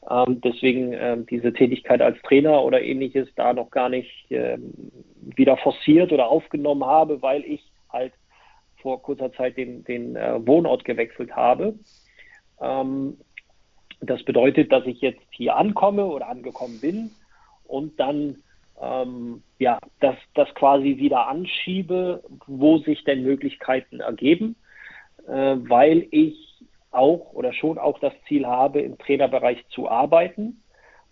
[0.08, 6.12] Ähm, deswegen ähm, diese Tätigkeit als Trainer oder ähnliches da noch gar nicht wieder forciert
[6.12, 8.12] oder aufgenommen habe, weil ich halt
[8.80, 11.74] vor kurzer Zeit den, den äh, Wohnort gewechselt habe.
[14.00, 17.11] das bedeutet, dass ich jetzt hier ankomme oder angekommen bin
[17.68, 18.42] und dann
[18.81, 24.57] ähm, ja, das, das quasi wieder anschiebe, wo sich denn Möglichkeiten ergeben,
[25.26, 26.37] äh, weil ich
[26.90, 30.62] auch oder schon auch das Ziel habe, im Trainerbereich zu arbeiten.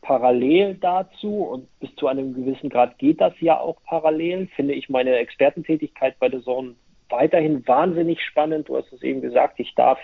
[0.01, 4.88] Parallel dazu und bis zu einem gewissen Grad geht das ja auch parallel, finde ich
[4.88, 6.77] meine Expertentätigkeit bei der Zone
[7.09, 8.69] weiterhin wahnsinnig spannend.
[8.69, 9.99] Du hast es eben gesagt, ich darf,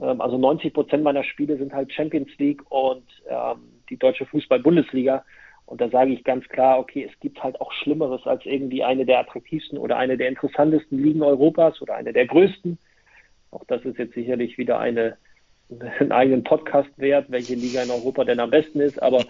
[0.00, 5.24] ähm, also 90 Prozent meiner Spiele sind halt Champions League und ähm, die deutsche Fußball-Bundesliga.
[5.66, 9.06] Und da sage ich ganz klar, okay, es gibt halt auch Schlimmeres als irgendwie eine
[9.06, 12.78] der attraktivsten oder eine der interessantesten Ligen Europas oder eine der größten.
[13.50, 15.16] Auch das ist jetzt sicherlich wieder eine,
[16.00, 19.02] einen eigenen Podcast wert, welche Liga in Europa denn am besten ist.
[19.02, 19.24] Aber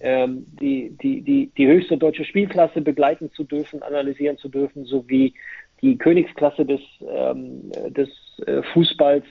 [0.00, 5.34] ähm, die, die, die, die höchste deutsche Spielklasse begleiten zu dürfen, analysieren zu dürfen, sowie
[5.82, 8.08] die Königsklasse des, ähm, des
[8.46, 9.24] äh, Fußballs.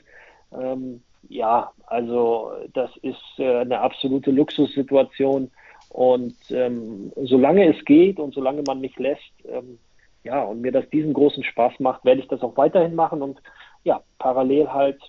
[0.56, 5.50] Ähm, ja, also das ist äh, eine absolute Luxussituation
[5.94, 9.78] und ähm, solange es geht und solange man mich lässt, ähm,
[10.24, 13.40] ja, und mir das diesen großen Spaß macht, werde ich das auch weiterhin machen und
[13.84, 15.00] ja, parallel halt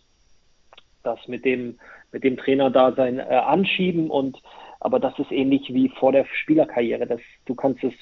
[1.02, 1.78] das mit dem,
[2.12, 4.38] mit dem Trainerdasein äh, anschieben und
[4.80, 7.06] aber das ist ähnlich wie vor der Spielerkarriere.
[7.06, 7.94] Das, du kannst es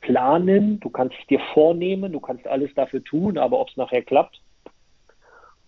[0.00, 4.00] planen, du kannst es dir vornehmen, du kannst alles dafür tun, aber ob es nachher
[4.00, 4.40] klappt,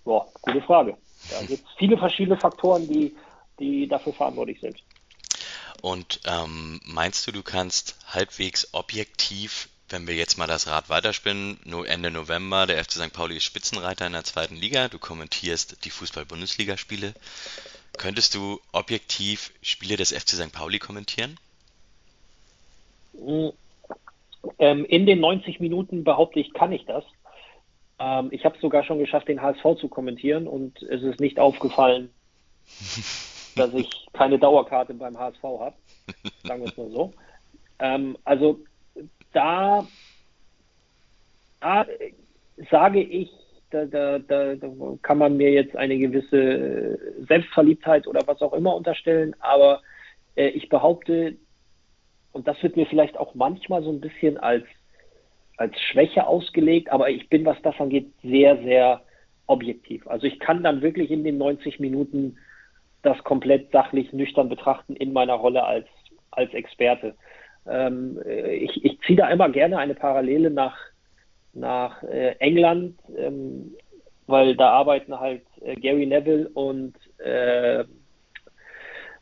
[0.04, 0.96] boah, gute Frage.
[1.30, 3.14] Da gibt es viele verschiedene Faktoren, die,
[3.60, 4.82] die dafür verantwortlich sind.
[5.82, 11.58] Und ähm, meinst du, du kannst halbwegs objektiv, wenn wir jetzt mal das Rad weiterspinnen,
[11.64, 13.12] nur Ende November, der FC St.
[13.12, 17.14] Pauli ist Spitzenreiter in der zweiten Liga, du kommentierst die Fußball-Bundesliga-Spiele.
[17.98, 20.52] Könntest du objektiv Spiele des FC St.
[20.52, 21.36] Pauli kommentieren?
[24.60, 27.02] Ähm, in den 90 Minuten behaupte ich, kann ich das.
[27.98, 31.40] Ähm, ich habe es sogar schon geschafft, den HSV zu kommentieren und es ist nicht
[31.40, 32.10] aufgefallen,
[33.56, 35.74] dass ich keine Dauerkarte beim HSV habe.
[36.44, 37.12] Sagen wir es mal so.
[37.78, 38.60] Ähm, also
[39.32, 39.86] da,
[41.60, 41.86] da
[42.70, 43.30] sage ich,
[43.70, 44.54] da, da, da,
[45.02, 49.80] kann man mir jetzt eine gewisse Selbstverliebtheit oder was auch immer unterstellen, aber
[50.36, 51.36] äh, ich behaupte,
[52.32, 54.64] und das wird mir vielleicht auch manchmal so ein bisschen als,
[55.56, 59.02] als Schwäche ausgelegt, aber ich bin, was das angeht, sehr, sehr
[59.46, 60.06] objektiv.
[60.06, 62.36] Also ich kann dann wirklich in den 90 Minuten
[63.02, 65.86] das komplett sachlich nüchtern betrachten in meiner Rolle als,
[66.30, 67.14] als Experte.
[67.66, 70.76] Ähm, ich, ich ziehe da immer gerne eine Parallele nach,
[71.52, 73.74] nach äh, England, ähm,
[74.26, 77.84] weil da arbeiten halt äh, Gary Neville und, äh,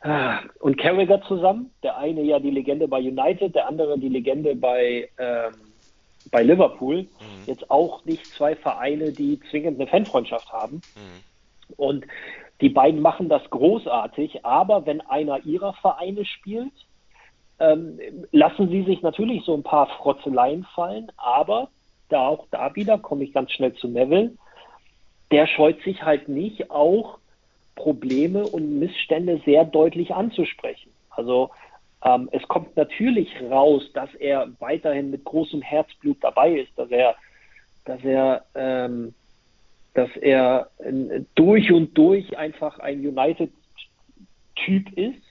[0.01, 1.71] ah, und Carragher zusammen.
[1.83, 5.53] Der eine ja die Legende bei United, der andere die Legende bei, ähm,
[6.31, 7.03] bei Liverpool.
[7.03, 7.07] Mhm.
[7.47, 10.81] Jetzt auch nicht zwei Vereine, die zwingend eine Fanfreundschaft haben.
[10.95, 11.75] Mhm.
[11.77, 12.05] Und
[12.61, 16.73] die beiden machen das großartig, aber wenn einer ihrer Vereine spielt,
[17.59, 17.99] ähm,
[18.31, 21.69] lassen sie sich natürlich so ein paar Frotzeleien fallen, aber
[22.09, 24.33] da auch da wieder komme ich ganz schnell zu Neville.
[25.31, 27.19] Der scheut sich halt nicht, auch
[27.75, 30.91] Probleme und Missstände sehr deutlich anzusprechen.
[31.09, 31.51] Also
[32.03, 37.15] ähm, es kommt natürlich raus, dass er weiterhin mit großem Herzblut dabei ist, dass er,
[37.85, 39.13] dass er ähm,
[39.93, 40.69] dass er
[41.35, 45.21] durch und durch einfach ein United-Typ ist,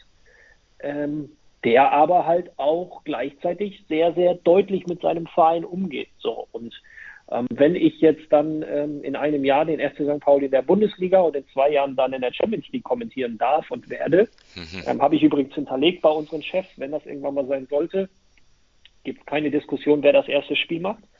[0.81, 1.31] ähm,
[1.65, 6.09] der aber halt auch gleichzeitig sehr, sehr deutlich mit seinem Verein umgeht.
[6.19, 6.75] So und
[7.31, 10.21] ähm, wenn ich jetzt dann ähm, in einem Jahr den FC St.
[10.21, 13.71] Pauli in der Bundesliga und in zwei Jahren dann in der Champions League kommentieren darf
[13.71, 14.83] und werde, mhm.
[14.87, 18.09] ähm, habe ich übrigens hinterlegt bei unseren Chefs, wenn das irgendwann mal sein sollte,
[19.05, 21.03] gibt keine Diskussion, wer das erste Spiel macht.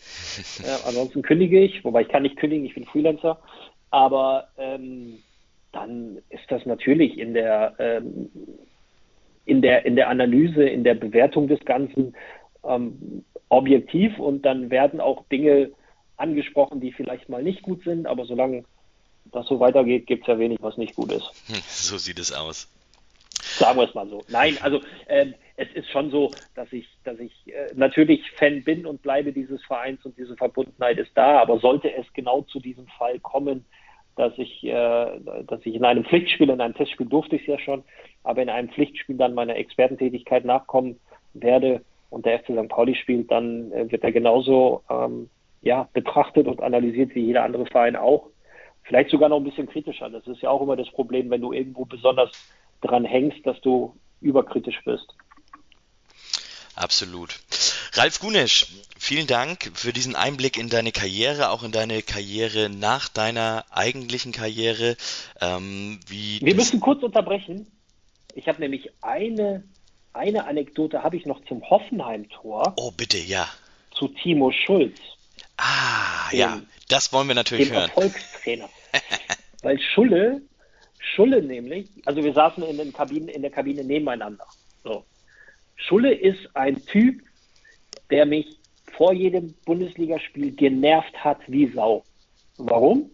[0.63, 3.41] Äh, ansonsten kündige ich, wobei ich kann nicht kündigen, ich bin Freelancer.
[3.91, 5.19] Aber ähm,
[5.73, 8.31] dann ist das natürlich in der, ähm,
[9.45, 12.15] in der, in der Analyse, in der Bewertung des Ganzen
[12.65, 15.71] ähm, objektiv und dann werden auch Dinge
[16.17, 18.65] angesprochen, die vielleicht mal nicht gut sind, aber solange
[19.33, 21.31] das so weitergeht, gibt es ja wenig, was nicht gut ist.
[21.69, 22.69] So sieht es aus.
[23.41, 24.23] Sagen wir es mal so.
[24.29, 28.87] Nein, also ähm, es ist schon so, dass ich, dass ich äh, natürlich Fan bin
[28.87, 32.87] und bleibe dieses Vereins und diese Verbundenheit ist da, aber sollte es genau zu diesem
[32.87, 33.67] Fall kommen,
[34.17, 37.59] dass ich, äh, dass ich in einem Pflichtspiel, in einem Testspiel durfte ich es ja
[37.59, 37.85] schon,
[38.25, 40.99] aber in einem Pflichtspiel dann meiner Expertentätigkeit nachkommen
[41.35, 42.69] werde und der FC St.
[42.69, 45.29] Pauli spielt, dann äh, wird er genauso ähm,
[45.61, 48.29] ja, betrachtet und analysiert wie jeder andere Verein auch.
[48.85, 50.09] Vielleicht sogar noch ein bisschen kritischer.
[50.09, 52.31] Das ist ja auch immer das Problem, wenn du irgendwo besonders
[52.81, 55.15] dran hängst, dass du überkritisch bist.
[56.81, 57.39] Absolut.
[57.93, 58.67] Ralf Gunesch,
[58.99, 64.33] vielen Dank für diesen Einblick in deine Karriere, auch in deine Karriere nach deiner eigentlichen
[64.33, 64.97] Karriere.
[65.43, 67.67] Ähm, Wir müssen kurz unterbrechen.
[68.35, 69.63] Ich habe nämlich eine,
[70.15, 72.73] eine Anekdote habe ich noch zum Hoffenheim-Tor.
[72.77, 73.47] Oh, bitte, ja.
[73.91, 74.97] Zu Timo Schulz.
[75.59, 77.91] Ah, dem, ja, das wollen wir natürlich dem hören.
[77.91, 78.71] Erfolgstrainer.
[79.63, 80.41] Weil Schulle,
[80.99, 84.47] Schulle nämlich, also wir saßen in, den Kabinen, in der Kabine nebeneinander.
[84.83, 85.05] So.
[85.87, 87.23] Schulle ist ein Typ,
[88.11, 88.59] der mich
[88.97, 92.05] vor jedem Bundesligaspiel genervt hat wie Sau.
[92.59, 93.11] Warum?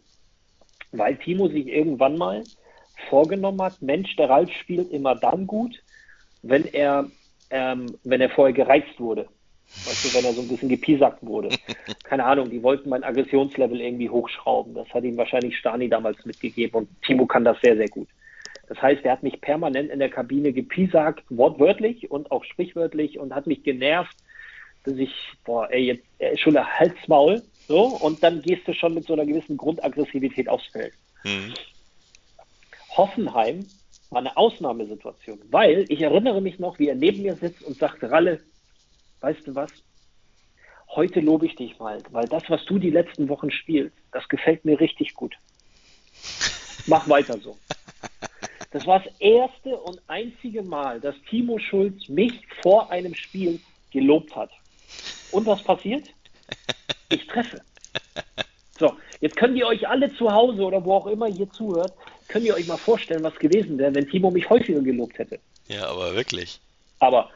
[0.93, 2.43] Weil Timo sich irgendwann mal
[3.09, 5.81] vorgenommen hat, Mensch, der Ralf spielt immer dann gut,
[6.43, 7.09] wenn er,
[7.51, 9.29] ähm, wenn er vorher gereizt wurde.
[9.85, 11.51] Weißt du, wenn er so ein bisschen gepiesackt wurde.
[12.05, 14.75] Keine Ahnung, die wollten mein Aggressionslevel irgendwie hochschrauben.
[14.75, 18.09] Das hat ihm wahrscheinlich Stani damals mitgegeben und Timo kann das sehr, sehr gut.
[18.69, 23.35] Das heißt, er hat mich permanent in der Kabine gepiesackt, wortwörtlich und auch sprichwörtlich und
[23.35, 24.17] hat mich genervt,
[24.85, 25.13] dass ich,
[25.45, 29.13] boah, ey, jetzt äh, schon der Halsmaul, so, und dann gehst du schon mit so
[29.13, 30.93] einer gewissen Grundaggressivität aufs Feld.
[31.25, 31.55] Mhm.
[32.97, 33.67] Hoffenheim
[34.11, 38.03] war eine Ausnahmesituation, weil ich erinnere mich noch, wie er neben mir sitzt und sagt,
[38.05, 38.41] Ralle,
[39.21, 39.71] weißt du was?
[40.89, 44.65] Heute lobe ich dich mal, weil das, was du die letzten Wochen spielst, das gefällt
[44.65, 45.37] mir richtig gut.
[46.87, 47.59] Mach weiter so.
[48.77, 53.59] Das war das erste und einzige Mal, dass Timo Schulz mich vor einem Spiel
[53.91, 54.51] gelobt hat.
[55.33, 56.05] Und was passiert?
[57.09, 57.63] Ich treffe.
[58.79, 61.95] So, jetzt könnt ihr euch alle zu Hause oder wo auch immer ihr zuhört,
[62.29, 65.41] könnt ihr euch mal vorstellen, was gewesen wäre, wenn Timo mich häufiger gelobt hätte.
[65.69, 66.61] Ja, aber wirklich.
[66.99, 67.31] Aber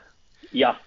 [0.52, 0.78] ja,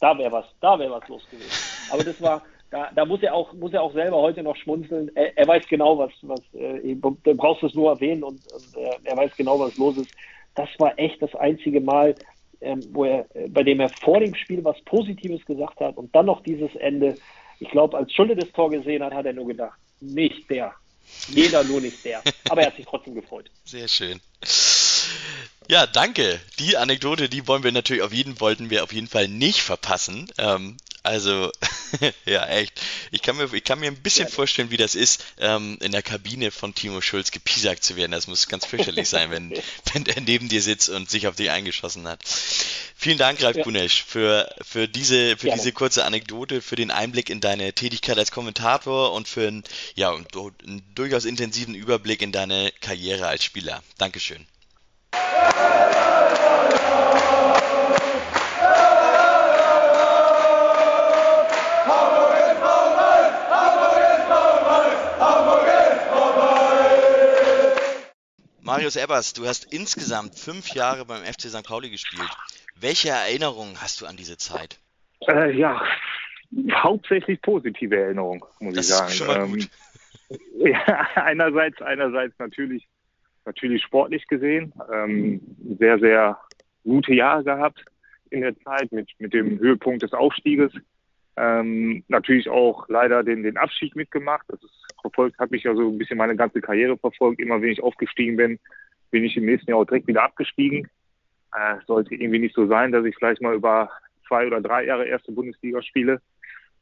[0.00, 1.52] da wäre was, da wäre was los gewesen.
[1.92, 5.10] Aber das war, da, da muss er auch, muss er auch selber heute noch schmunzeln.
[5.16, 8.90] Er, er weiß genau, was, was, äh, du brauchst es nur erwähnen und, und äh,
[9.04, 10.10] er weiß genau, was los ist.
[10.54, 12.14] Das war echt das einzige Mal,
[12.60, 16.14] ähm, wo er, äh, bei dem er vor dem Spiel was Positives gesagt hat und
[16.14, 17.16] dann noch dieses Ende.
[17.58, 20.72] Ich glaube, als Schulde das Tor gesehen hat, hat er nur gedacht, nicht der.
[21.28, 22.22] Jeder nur nicht der.
[22.48, 23.50] Aber er hat sich trotzdem gefreut.
[23.64, 24.20] Sehr schön.
[25.68, 26.40] Ja, danke.
[26.58, 30.30] Die Anekdote, die wollen wir natürlich auf jeden, wollten wir auf jeden Fall nicht verpassen.
[30.38, 31.50] Ähm, also,
[32.26, 32.80] ja, echt.
[33.10, 34.34] Ich kann mir, ich kann mir ein bisschen ja.
[34.34, 38.12] vorstellen, wie das ist, ähm, in der Kabine von Timo Schulz gepiesackt zu werden.
[38.12, 39.54] Das muss ganz fürchterlich sein, wenn,
[39.92, 42.20] wenn der neben dir sitzt und sich auf dich eingeschossen hat.
[42.96, 43.62] Vielen Dank, Ralf ja.
[43.62, 48.30] Kunesch, für, für, diese, für diese kurze Anekdote, für den Einblick in deine Tätigkeit als
[48.30, 53.82] Kommentator und für einen, ja, einen durchaus intensiven Überblick in deine Karriere als Spieler.
[53.96, 54.46] Dankeschön.
[68.70, 71.64] Marius Ebers, du hast insgesamt fünf Jahre beim FC St.
[71.66, 72.30] Pauli gespielt.
[72.78, 74.78] Welche Erinnerungen hast du an diese Zeit?
[75.26, 75.82] Äh, ja,
[76.72, 79.08] hauptsächlich positive Erinnerungen, muss das ich sagen.
[79.08, 79.68] Ist schon mal gut.
[80.30, 80.38] Ähm,
[80.72, 82.86] ja, einerseits, einerseits natürlich,
[83.44, 85.40] natürlich sportlich gesehen, ähm,
[85.80, 86.38] sehr, sehr
[86.84, 87.84] gute Jahre gehabt
[88.30, 90.70] in der Zeit mit, mit dem Höhepunkt des Aufstieges.
[91.36, 94.44] Ähm, natürlich auch leider den, den Abschied mitgemacht.
[94.46, 97.40] Das ist verfolgt, hat mich ja so ein bisschen meine ganze Karriere verfolgt.
[97.40, 98.58] Immer wenn ich aufgestiegen bin,
[99.10, 100.88] bin ich im nächsten Jahr auch direkt wieder abgestiegen.
[101.54, 103.90] Äh, sollte irgendwie nicht so sein, dass ich vielleicht mal über
[104.28, 106.20] zwei oder drei Jahre erste Bundesliga spiele.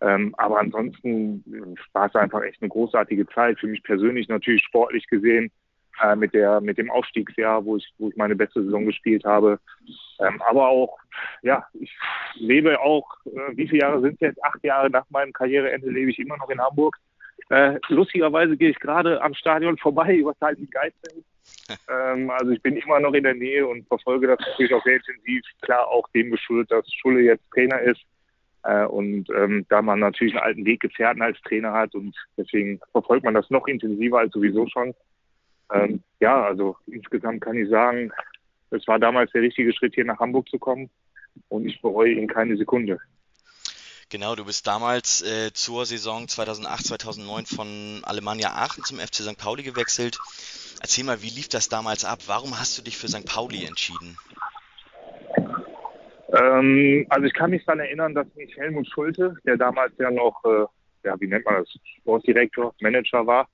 [0.00, 1.42] Ähm, aber ansonsten
[1.92, 3.58] war es einfach echt eine großartige Zeit.
[3.58, 5.50] Für mich persönlich natürlich sportlich gesehen
[6.00, 9.58] äh, mit der mit dem Aufstiegsjahr, wo ich wo ich meine beste Saison gespielt habe.
[10.20, 10.98] Ähm, aber auch
[11.42, 11.92] ja, ich
[12.36, 13.08] lebe auch.
[13.26, 14.44] Äh, wie viele Jahre sind es jetzt?
[14.44, 16.96] Acht Jahre nach meinem Karriereende lebe ich immer noch in Hamburg.
[17.50, 21.24] Äh, lustigerweise gehe ich gerade am Stadion vorbei über Salten Geizfeld.
[21.88, 24.96] ähm, also ich bin immer noch in der Nähe und verfolge das natürlich auch sehr
[24.96, 25.42] intensiv.
[25.62, 28.00] Klar auch dem geschuldet, dass Schulle jetzt Trainer ist.
[28.64, 33.24] Äh, und ähm, da man natürlich einen alten Weggefährten als Trainer hat und deswegen verfolgt
[33.24, 34.94] man das noch intensiver als sowieso schon.
[35.72, 38.10] Ähm, ja, also insgesamt kann ich sagen,
[38.70, 40.90] es war damals der richtige Schritt, hier nach Hamburg zu kommen
[41.48, 42.98] und ich bereue ihn keine Sekunde.
[44.10, 49.36] Genau, du bist damals äh, zur Saison 2008, 2009 von Alemannia Aachen zum FC St.
[49.36, 50.18] Pauli gewechselt.
[50.80, 52.20] Erzähl mal, wie lief das damals ab?
[52.26, 53.26] Warum hast du dich für St.
[53.26, 54.16] Pauli entschieden?
[56.32, 60.42] Ähm, also ich kann mich daran erinnern, dass mich Helmut Schulte, der damals ja noch,
[60.46, 60.64] äh,
[61.06, 61.68] ja, wie nennt man das,
[62.00, 63.46] Sportdirektor, Manager war,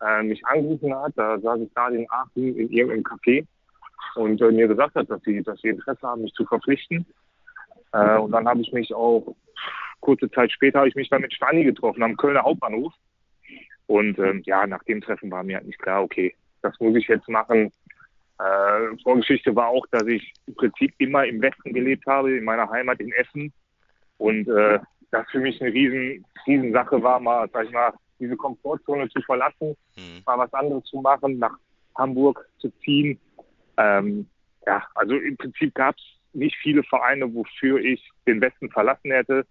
[0.00, 1.12] äh, mich angerufen hat.
[1.14, 3.46] Da saß ich gerade in Aachen in irgendeinem Café
[4.16, 7.06] und äh, mir gesagt hat, dass sie, dass sie Interesse haben, mich zu verpflichten.
[7.92, 9.34] Äh, und dann habe ich mich auch,
[10.02, 12.92] kurze Zeit später habe ich mich dann mit Stani getroffen am Kölner Hauptbahnhof.
[13.86, 17.08] Und ähm, ja, nach dem Treffen war mir halt nicht klar, okay, das muss ich
[17.08, 17.72] jetzt machen.
[18.38, 22.68] Äh, Vorgeschichte war auch, dass ich im Prinzip immer im Westen gelebt habe, in meiner
[22.70, 23.52] Heimat in Essen.
[24.18, 24.78] Und äh,
[25.10, 29.20] das für mich eine riesen, riesen Sache war, mal, sag ich mal, diese Komfortzone zu
[29.22, 30.22] verlassen, mhm.
[30.24, 31.56] mal was anderes zu machen, nach
[31.96, 33.18] Hamburg zu ziehen.
[33.76, 34.26] Ähm,
[34.66, 39.44] ja, also im Prinzip gab es nicht viele Vereine, wofür ich den Westen verlassen hätte.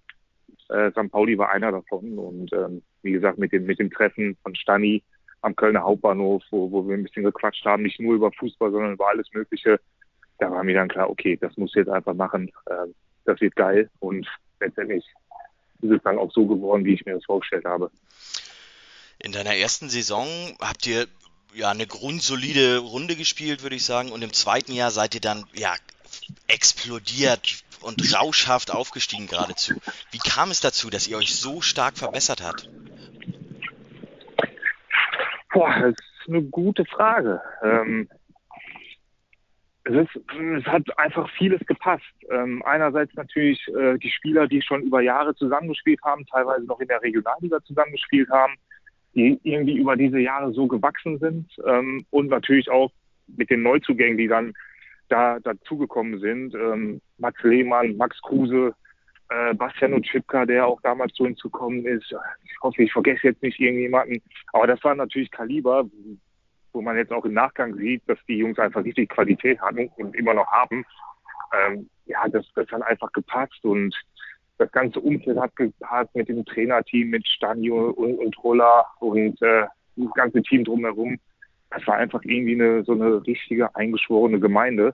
[0.72, 1.12] Äh, St.
[1.12, 2.18] Pauli war einer davon.
[2.18, 5.04] Und ähm, wie gesagt, mit dem, mit dem Treffen von Stani
[5.42, 8.94] am Kölner Hauptbahnhof, wo, wo wir ein bisschen gequatscht haben, nicht nur über Fußball, sondern
[8.94, 9.80] über alles Mögliche,
[10.38, 12.52] da war mir dann klar, okay, das muss jetzt einfach machen.
[12.68, 12.88] Äh,
[13.26, 13.90] das wird geil.
[14.00, 14.28] Und
[14.60, 15.06] letztendlich
[15.82, 17.92] ist es dann auch so geworden, wie ich mir das vorgestellt habe.
[19.20, 20.28] In deiner ersten Saison
[20.60, 21.06] habt ihr
[21.54, 25.46] ja eine grundsolide Runde gespielt, würde ich sagen, und im zweiten Jahr seid ihr dann
[25.54, 25.74] ja
[26.48, 29.76] explodiert und rauschhaft aufgestiegen geradezu.
[30.12, 32.70] Wie kam es dazu, dass ihr euch so stark verbessert habt?
[35.54, 37.42] Boah, das ist eine gute Frage.
[37.62, 38.08] Ähm,
[39.84, 40.16] es, ist,
[40.58, 42.06] es, hat einfach vieles gepasst.
[42.30, 46.88] Ähm, einerseits natürlich äh, die Spieler, die schon über Jahre zusammengespielt haben, teilweise noch in
[46.88, 48.56] der Regionalliga zusammengespielt haben,
[49.16, 52.92] die irgendwie über diese Jahre so gewachsen sind ähm, und natürlich auch
[53.28, 54.54] mit den Neuzugängen, die dann
[55.12, 56.56] da dazugekommen sind.
[56.56, 58.74] Ähm, Max Lehmann, Max Kruse,
[59.30, 62.14] äh, Bastian und Schipka, der auch damals zu uns gekommen ist.
[62.44, 64.22] Ich hoffe, ich vergesse jetzt nicht irgendjemanden.
[64.54, 65.86] Aber das war natürlich Kaliber,
[66.74, 70.16] wo man jetzt auch im Nachgang sieht, dass die Jungs einfach richtig Qualität hatten und
[70.16, 70.86] immer noch haben.
[71.54, 73.96] Ähm, ja, das, das hat einfach gepasst und
[74.58, 79.66] das ganze Umfeld hat gepasst mit dem Trainerteam, mit Stanio und, und Roller und äh,
[79.96, 81.20] das ganze Team drumherum
[81.72, 84.94] das war einfach irgendwie eine, so eine richtige eingeschworene Gemeinde.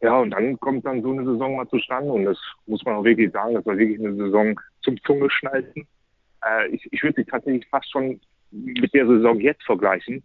[0.00, 3.04] Ja, und dann kommt dann so eine Saison mal zustande und das muss man auch
[3.04, 5.86] wirklich sagen, das war wirklich eine Saison zum Zungeschnalzen.
[6.44, 8.20] Äh, ich ich würde sie tatsächlich fast schon
[8.50, 10.22] mit der Saison jetzt vergleichen.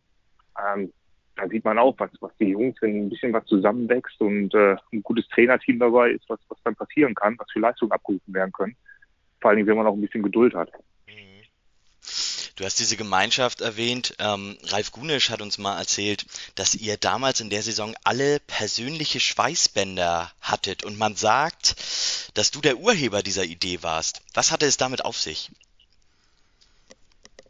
[0.58, 0.92] Ähm,
[1.36, 4.76] da sieht man auch, was, was die Jungs, wenn ein bisschen was zusammenwächst und äh,
[4.92, 8.52] ein gutes Trainerteam dabei ist, was, was dann passieren kann, was für Leistungen abgerufen werden
[8.52, 8.76] können.
[9.40, 10.72] Vor allen Dingen, wenn man auch ein bisschen Geduld hat.
[12.58, 14.16] Du hast diese Gemeinschaft erwähnt.
[14.18, 19.20] Ähm, Ralf Gunisch hat uns mal erzählt, dass ihr damals in der Saison alle persönliche
[19.20, 21.76] Schweißbänder hattet und man sagt,
[22.34, 24.24] dass du der Urheber dieser Idee warst.
[24.34, 25.52] Was hatte es damit auf sich?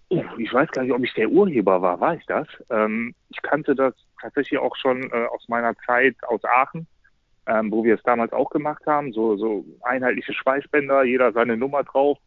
[0.10, 2.02] Ich weiß gar nicht, ob ich der Urheber war.
[2.02, 2.48] War ich das?
[2.70, 6.86] Ähm, ich kannte das tatsächlich auch schon äh, aus meiner Zeit aus Aachen,
[7.46, 9.14] ähm, wo wir es damals auch gemacht haben.
[9.14, 12.18] So, so einheitliche Schweißbänder, jeder seine Nummer drauf,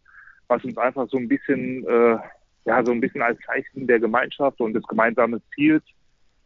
[0.49, 2.19] was uns einfach so ein bisschen äh,
[2.65, 5.83] ja, so ein bisschen als Zeichen der Gemeinschaft und des gemeinsamen Ziels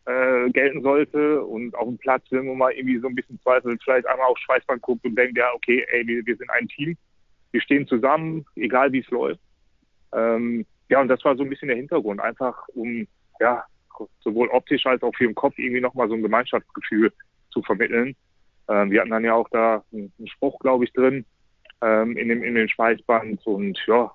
[0.07, 1.43] äh, gelten sollte.
[1.43, 4.39] Und auf dem Platz, wenn man mal irgendwie so ein bisschen zweifelt, vielleicht einmal auf
[4.39, 6.97] Schweißband guckt und denkt, ja, okay, ey, wir, wir sind ein Team,
[7.53, 9.41] wir stehen zusammen, egal wie es läuft.
[10.13, 13.07] Ähm, ja, und das war so ein bisschen der Hintergrund, einfach um,
[13.41, 13.65] ja,
[14.21, 17.13] sowohl optisch als auch für den Kopf irgendwie nochmal so ein Gemeinschaftsgefühl
[17.51, 18.17] zu vermitteln.
[18.69, 21.25] Ähm, wir hatten dann ja auch da einen, Spruch, glaube ich, drin
[21.81, 24.11] ähm, in, dem, in den Schweißband und ja,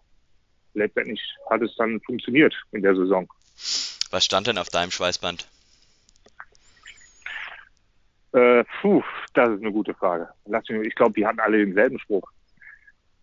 [0.79, 3.29] letztendlich hat es dann funktioniert in der Saison.
[4.11, 5.47] Was stand denn auf deinem Schweißband?
[8.31, 9.03] Äh, puh,
[9.33, 10.29] das ist eine gute Frage.
[10.83, 12.29] ich glaube, die hatten alle denselben Spruch.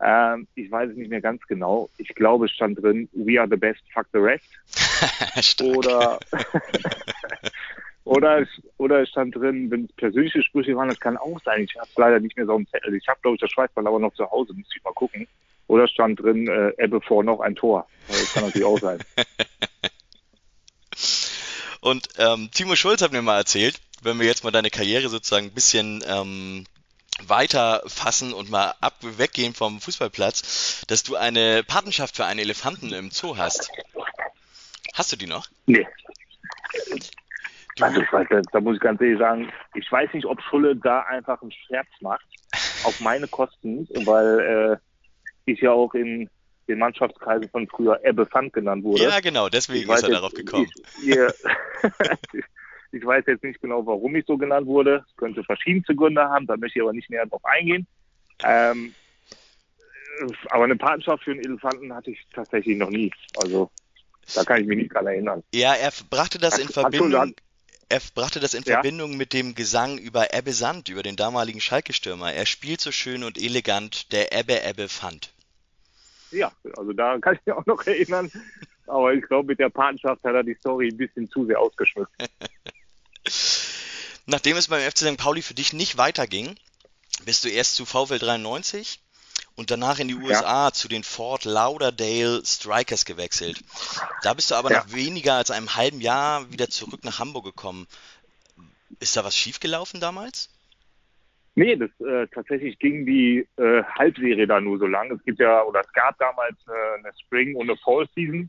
[0.01, 1.89] Ähm, ich weiß es nicht mehr ganz genau.
[1.97, 4.45] Ich glaube, es stand drin, we are the best, fuck the rest.
[5.63, 6.19] oder,
[8.05, 8.47] oder,
[8.77, 11.63] oder es stand drin, wenn es persönliche Sprüche waren, das kann auch sein.
[11.63, 12.95] Ich habe es leider nicht mehr so im Zettel.
[12.95, 15.27] Ich habe, glaube ich, das Schweißband aber noch zu Hause, muss ich mal gucken.
[15.69, 17.89] Oder stand drin, äh, Ebbe vor noch ein Tor.
[18.09, 18.99] Das kann natürlich auch sein.
[21.81, 25.47] Und ähm, Timo Schulz hat mir mal erzählt, wenn wir jetzt mal deine Karriere sozusagen
[25.47, 26.64] ein bisschen ähm,
[27.25, 32.93] weiter fassen und mal ab weggehen vom Fußballplatz, dass du eine Patenschaft für einen Elefanten
[32.93, 33.71] im Zoo hast.
[34.95, 35.47] Hast du die noch?
[35.67, 35.87] Nee.
[37.77, 40.77] Du, also ich weiß, da muss ich ganz ehrlich sagen, ich weiß nicht, ob Schulle
[40.77, 42.27] da einfach einen Scherz macht
[42.85, 44.77] auf meine Kosten, weil äh,
[45.47, 46.28] ich ja auch in
[46.68, 49.05] den Mannschaftskreisen von früher Ebbe Fand genannt wurde.
[49.05, 50.68] Ja, genau, deswegen ist er jetzt, darauf gekommen.
[51.03, 51.16] Ich, ich,
[52.92, 55.05] ich, weiß jetzt nicht genau, warum ich so genannt wurde.
[55.09, 57.86] Es könnte verschiedenste Gründe haben, da möchte ich aber nicht näher drauf eingehen.
[58.44, 58.94] Ähm,
[60.51, 63.12] aber eine Patenschaft für einen Elefanten hatte ich tatsächlich noch nie.
[63.36, 63.70] Also
[64.34, 65.42] da kann ich mich nicht dran erinnern.
[65.55, 67.34] Ja, er brachte das in Verbindung.
[67.88, 68.74] Er brachte das in ja?
[68.74, 72.32] Verbindung mit dem Gesang über Ebbe Sand, über den damaligen Schalke-Stürmer.
[72.32, 75.32] Er spielt so schön und elegant, der Ebbe Ebbe fand.
[76.37, 78.30] Ja, also da kann ich mich auch noch erinnern.
[78.87, 82.12] Aber ich glaube, mit der Patenschaft hat er die Story ein bisschen zu sehr ausgeschmückt.
[84.26, 85.16] Nachdem es beim FC St.
[85.16, 86.57] Pauli für dich nicht weiterging,
[87.24, 89.01] bist du erst zu VfL 93
[89.55, 90.72] und danach in die USA ja.
[90.72, 93.62] zu den Fort Lauderdale Strikers gewechselt.
[94.22, 94.78] Da bist du aber ja.
[94.78, 97.87] nach weniger als einem halben Jahr wieder zurück nach Hamburg gekommen.
[99.01, 100.51] Ist da was schiefgelaufen damals?
[101.57, 105.11] Nee, das äh, tatsächlich ging die äh, Halbserie da nur so lang.
[105.11, 108.49] Es gibt ja, oder es gab damals äh, eine Spring- und eine Fall-Season.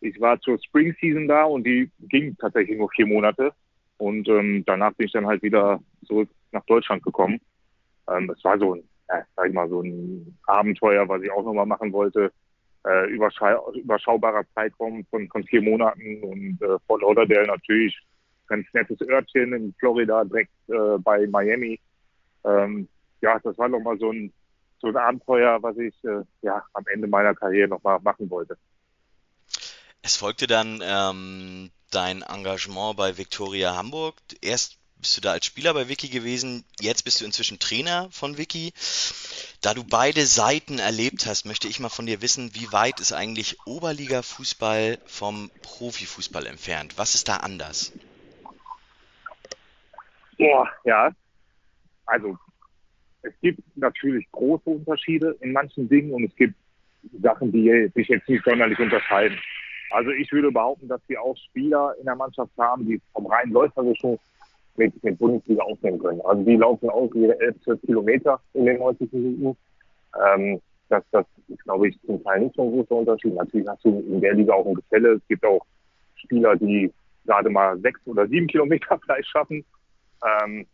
[0.00, 3.52] Ich war zur Spring-Season da und die ging tatsächlich nur vier Monate.
[3.98, 7.40] Und ähm, danach bin ich dann halt wieder zurück nach Deutschland gekommen.
[8.08, 11.44] Ähm, es war so ein ja, sag ich mal, so ein Abenteuer, was ich auch
[11.44, 12.32] nochmal machen wollte.
[12.86, 17.98] Äh, überschau überschaubarer Zeitraum von, von vier Monaten und äh, Fort Lauderdale natürlich
[18.46, 21.80] ganz nettes Örtchen in Florida, direkt äh, bei Miami.
[22.44, 22.88] Ähm,
[23.20, 24.32] ja, das war nochmal so ein,
[24.80, 28.56] so ein Abenteuer, was ich äh, ja, am Ende meiner Karriere nochmal machen wollte.
[30.02, 34.16] Es folgte dann ähm, dein Engagement bei Victoria Hamburg.
[34.42, 38.38] Erst bist du da als Spieler bei Wiki gewesen, jetzt bist du inzwischen Trainer von
[38.38, 38.72] Wiki.
[39.60, 43.12] Da du beide Seiten erlebt hast, möchte ich mal von dir wissen, wie weit ist
[43.12, 46.96] eigentlich Oberliga-Fußball vom Profifußball entfernt?
[46.96, 47.92] Was ist da anders?
[50.38, 51.10] Boah, ja.
[52.06, 52.36] Also,
[53.22, 56.54] es gibt natürlich große Unterschiede in manchen Dingen und es gibt
[57.22, 59.38] Sachen, die sich jetzt nicht sonderlich unterscheiden.
[59.90, 63.50] Also ich würde behaupten, dass wir auch Spieler in der Mannschaft haben, die vom rein
[63.50, 64.18] läuferischen
[64.76, 66.20] mit, mit Bundesliga aufnehmen können.
[66.22, 69.56] Also die laufen auch ihre 11, 12 Kilometer in den 90 Minuten.
[70.26, 73.34] Ähm, das, das ist, glaube ich, zum Teil nicht so ein großer Unterschied.
[73.34, 75.12] Natürlich hast du in der Liga auch ein Gefälle.
[75.12, 75.64] Es gibt auch
[76.16, 76.92] Spieler, die
[77.24, 79.64] gerade mal sechs oder sieben Kilometer Fleisch schaffen.
[80.24, 80.66] Ähm,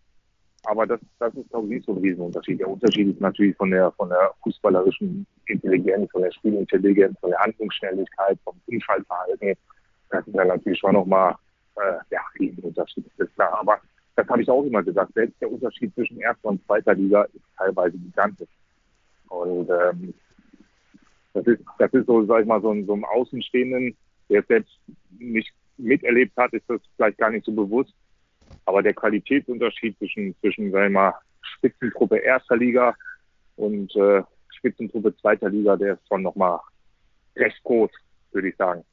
[0.65, 2.61] aber das, das ist, glaube ich, nicht so ein Riesenunterschied.
[2.61, 7.39] Der Unterschied ist natürlich von der, von der fußballerischen Intelligenz, von der Spielintelligenz, von der
[7.41, 9.55] Handlungsschnelligkeit, vom Unfallverhalten.
[10.11, 11.35] Das ist ja natürlich schon nochmal
[11.77, 13.59] äh, ja, Riesenunterschied, ist klar.
[13.59, 13.81] Aber
[14.17, 17.45] das habe ich auch immer gesagt, selbst der Unterschied zwischen erster und zweiter Liga ist
[17.57, 18.51] teilweise gigantisch.
[19.29, 20.15] Und ähm,
[21.33, 23.97] das ist, das ist so, sag ich mal, so, so ein Außenstehenden,
[24.29, 24.79] der es selbst
[25.19, 27.95] nicht miterlebt hat, ist das vielleicht gar nicht so bewusst.
[28.65, 32.95] Aber der Qualitätsunterschied zwischen, zwischen sag ich mal, Spitzentruppe erster Liga
[33.57, 34.23] und äh,
[34.57, 36.61] Spitzentruppe zweiter Liga, der ist schon nochmal
[37.37, 37.91] recht groß,
[38.33, 38.85] würde ich sagen.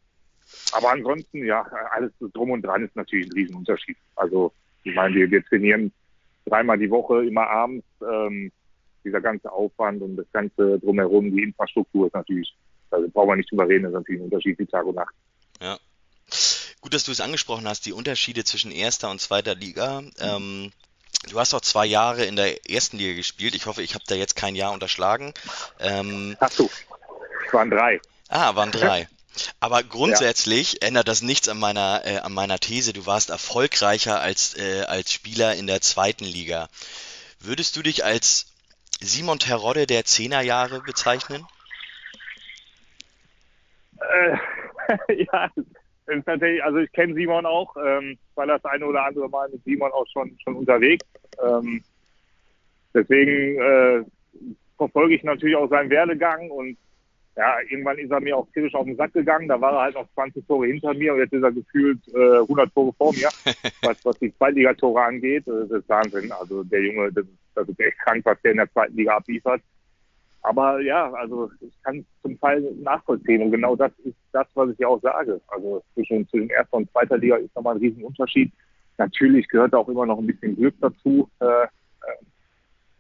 [0.72, 3.98] Aber ansonsten, ja, alles drum und dran ist natürlich ein Riesenunterschied.
[4.16, 4.54] Also,
[4.84, 5.92] ich meine, wir, wir trainieren
[6.46, 7.86] dreimal die Woche, immer abends.
[8.02, 8.52] Ähm,
[9.08, 12.54] dieser ganze Aufwand und das ganze drumherum, die Infrastruktur ist natürlich,
[12.92, 15.16] also brauchen wir nicht drüber reden, ist natürlich ein Unterschied wie Tag und Nacht.
[15.62, 15.78] Ja.
[16.82, 20.04] Gut, dass du es angesprochen hast, die Unterschiede zwischen erster und zweiter Liga.
[20.20, 20.72] Ähm,
[21.30, 23.56] du hast auch zwei Jahre in der ersten Liga gespielt.
[23.56, 25.34] Ich hoffe, ich habe da jetzt kein Jahr unterschlagen.
[25.80, 26.70] Ähm, Hast du.
[27.46, 28.00] Es waren drei.
[28.30, 29.08] Ah, waren drei.
[29.60, 30.88] Aber grundsätzlich ja.
[30.88, 32.94] ändert das nichts an meiner, äh, an meiner These.
[32.94, 36.70] Du warst erfolgreicher als, äh, als Spieler in der zweiten Liga.
[37.40, 38.48] Würdest du dich als
[39.00, 41.46] Simon Terodde der Zehnerjahre bezeichnen?
[44.00, 44.38] Äh,
[45.32, 45.50] ja,
[46.08, 49.64] ist tatsächlich, also ich kenne Simon auch, ähm, war das eine oder andere Mal mit
[49.64, 51.06] Simon auch schon, schon unterwegs.
[51.44, 51.84] Ähm,
[52.94, 54.04] deswegen äh,
[54.78, 56.78] verfolge ich natürlich auch seinen Werdegang und
[57.36, 59.48] ja, irgendwann ist er mir auch tierisch auf den Sack gegangen.
[59.48, 62.40] Da war er halt noch 20 Tore hinter mir und jetzt ist er gefühlt äh,
[62.40, 63.30] 100 Tore vor mir,
[63.84, 65.44] was, was die Zweitligatore angeht.
[65.46, 66.32] Das ist Wahnsinn.
[66.32, 69.62] Also der Junge, das, das ist echt krank, was der in der zweiten Liga abliefert.
[70.42, 74.80] Aber ja, also ich kann zum Teil nachvollziehen und genau das ist das, was ich
[74.80, 75.42] ja auch sage.
[75.48, 78.52] Also zwischen, zwischen erster und zweiter Liga ist nochmal ein Riesenunterschied.
[78.98, 81.30] Natürlich gehört auch immer noch ein bisschen Glück dazu.
[81.40, 81.68] Äh, äh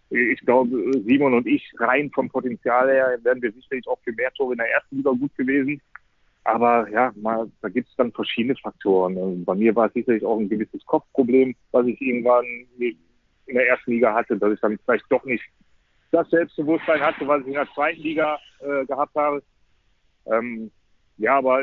[0.10, 4.32] ich glaube, Simon und ich rein vom Potenzial her wären wir sicherlich auch für mehr
[4.34, 5.82] Tore in der ersten Liga gut gewesen.
[6.46, 9.44] Aber ja, mal, da gibt es dann verschiedene Faktoren.
[9.44, 12.46] Bei mir war es sicherlich auch ein gewisses Kopfproblem, was ich irgendwann
[12.78, 12.98] in
[13.54, 15.44] der ersten Liga hatte, dass ich dann vielleicht doch nicht
[16.12, 19.43] das Selbstbewusstsein hatte, was ich in der zweiten Liga äh, gehabt habe.
[20.26, 20.72] Ähm,
[21.18, 21.62] ja, aber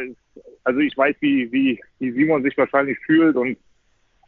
[0.65, 3.57] also ich weiß, wie, wie, wie Simon sich wahrscheinlich fühlt und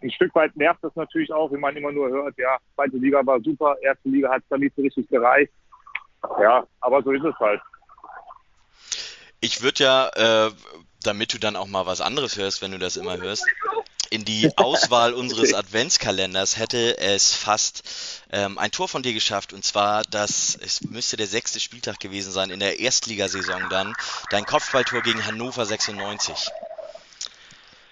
[0.02, 3.24] ein Stück weit nervt das natürlich auch, wenn man immer nur hört, ja, zweite Liga
[3.24, 5.52] war super, erste Liga hat es da nicht so richtig gereicht.
[6.40, 7.60] Ja, aber so ist es halt.
[9.40, 10.50] Ich würde ja, äh,
[11.02, 13.46] damit du dann auch mal was anderes hörst, wenn du das immer hörst,
[14.10, 17.82] in die Auswahl unseres Adventskalenders hätte es fast
[18.30, 19.52] ähm, ein Tor von dir geschafft.
[19.52, 23.94] Und zwar, das es müsste der sechste Spieltag gewesen sein in der Erstligasaison dann.
[24.30, 26.50] Dein Kopfballtor gegen Hannover 96.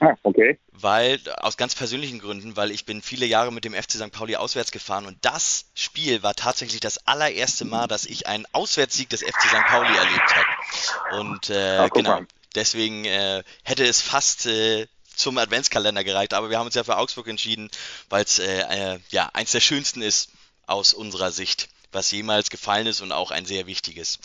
[0.00, 0.58] Ah, okay.
[0.72, 4.12] Weil, aus ganz persönlichen Gründen, weil ich bin viele Jahre mit dem FC St.
[4.12, 9.08] Pauli auswärts gefahren und das Spiel war tatsächlich das allererste Mal, dass ich einen Auswärtssieg
[9.08, 9.66] des FC St.
[9.66, 11.20] Pauli erlebt habe.
[11.20, 12.20] Und äh, Ach, genau,
[12.54, 14.86] deswegen äh, hätte es fast äh,
[15.16, 17.70] zum Adventskalender gereicht, aber wir haben uns ja für Augsburg entschieden,
[18.08, 20.30] weil es äh, äh, ja eins der schönsten ist
[20.66, 24.18] aus unserer Sicht, was jemals gefallen ist und auch ein sehr wichtiges.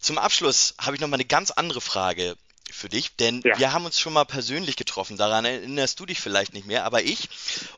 [0.00, 2.36] Zum Abschluss habe ich noch mal eine ganz andere Frage
[2.70, 3.58] für dich, denn ja.
[3.58, 5.16] wir haben uns schon mal persönlich getroffen.
[5.16, 7.28] Daran erinnerst du dich vielleicht nicht mehr, aber ich.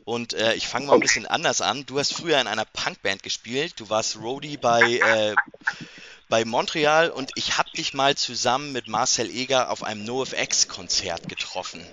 [0.05, 1.87] Und äh, ich fange mal ein bisschen anders an.
[1.87, 3.75] Du hast früher in einer Punkband gespielt.
[3.79, 5.35] Du warst Roadie bei äh,
[6.33, 11.85] bei Montreal und ich habe dich mal zusammen mit Marcel Eger auf einem NoFX-Konzert getroffen.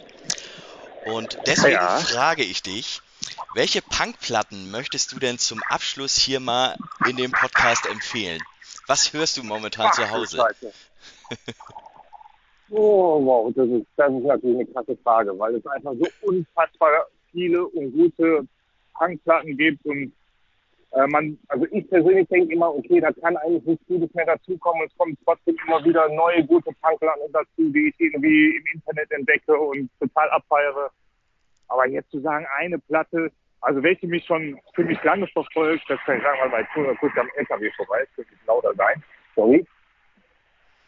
[1.06, 1.98] Und deswegen ja.
[1.98, 3.02] frage ich dich,
[3.54, 8.42] welche Punkplatten möchtest du denn zum Abschluss hier mal in dem Podcast empfehlen?
[8.88, 10.48] Was hörst du momentan Ach, zu Hause?
[12.72, 17.08] Oh, wow, das ist, das ist natürlich eine krasse Frage, weil es einfach so unfassbar
[17.32, 18.48] viele und gute
[18.94, 20.14] Punkplatten gibt und
[20.92, 24.88] äh, man, also ich persönlich denke immer, okay, da kann eigentlich nichts Gutes mehr dazukommen.
[24.88, 29.58] Es kommen trotzdem immer wieder neue gute Punkladen dazu, die ich irgendwie im Internet entdecke
[29.58, 30.90] und total abfeiere.
[31.68, 33.32] Aber jetzt zu sagen, eine Platte,
[33.62, 36.96] also welche mich schon für mich lange verfolgt, das kann ich sagen, weil mein Tour
[37.00, 39.04] kurz am LKW vorbei ist, könnte lauter sein.
[39.36, 39.66] Sorry.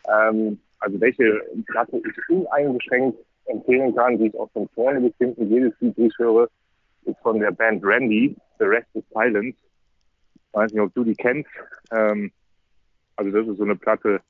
[0.07, 5.47] Ähm, also welche Platte ich uneingeschränkt empfehlen kann, die ich auch von vorne bis hinten
[5.47, 6.49] jedes Lied durchhöre,
[7.05, 9.57] ist von der Band Randy, The Rest is Silence.
[10.51, 11.49] Ich weiß nicht, ob du die kennst.
[11.91, 12.31] Ähm,
[13.15, 14.21] also das ist so eine Platte,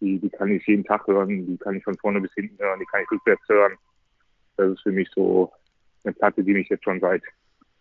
[0.00, 2.80] die, die kann ich jeden Tag hören, die kann ich von vorne bis hinten hören,
[2.80, 3.76] die kann ich rückwärts hören.
[4.56, 5.52] Das ist für mich so
[6.04, 7.22] eine Platte, die mich jetzt schon seit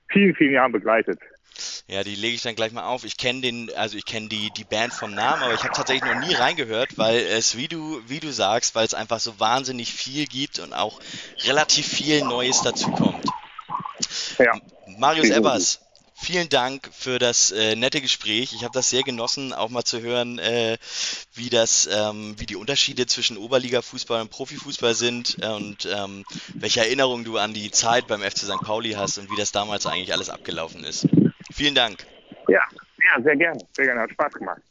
[0.09, 1.19] vielen, vielen Jahren begleitet.
[1.87, 3.03] Ja, die lege ich dann gleich mal auf.
[3.05, 6.11] Ich kenne den, also ich kenne die, die Band vom Namen, aber ich habe tatsächlich
[6.11, 9.93] noch nie reingehört, weil es, wie du, wie du sagst, weil es einfach so wahnsinnig
[9.93, 10.99] viel gibt und auch
[11.45, 13.25] relativ viel Neues dazukommt.
[14.37, 14.59] Ja.
[14.97, 15.86] Marius Ebbers,
[16.17, 18.53] vielen Dank für das äh, nette Gespräch.
[18.53, 20.77] Ich habe das sehr genossen, auch mal zu hören, äh,
[21.33, 27.23] wie das, ähm, wie die Unterschiede zwischen Oberliga-Fußball und Profifußball sind und ähm, welche Erinnerungen
[27.23, 28.61] du an die Zeit beim FC St.
[28.61, 31.07] Pauli hast und wie das damals eigentlich alles abgelaufen ist.
[31.53, 32.05] Vielen Dank.
[32.47, 32.61] Ja,
[32.99, 33.59] ja, sehr gerne.
[33.73, 34.01] Sehr gerne.
[34.01, 34.61] Hat Spaß gemacht.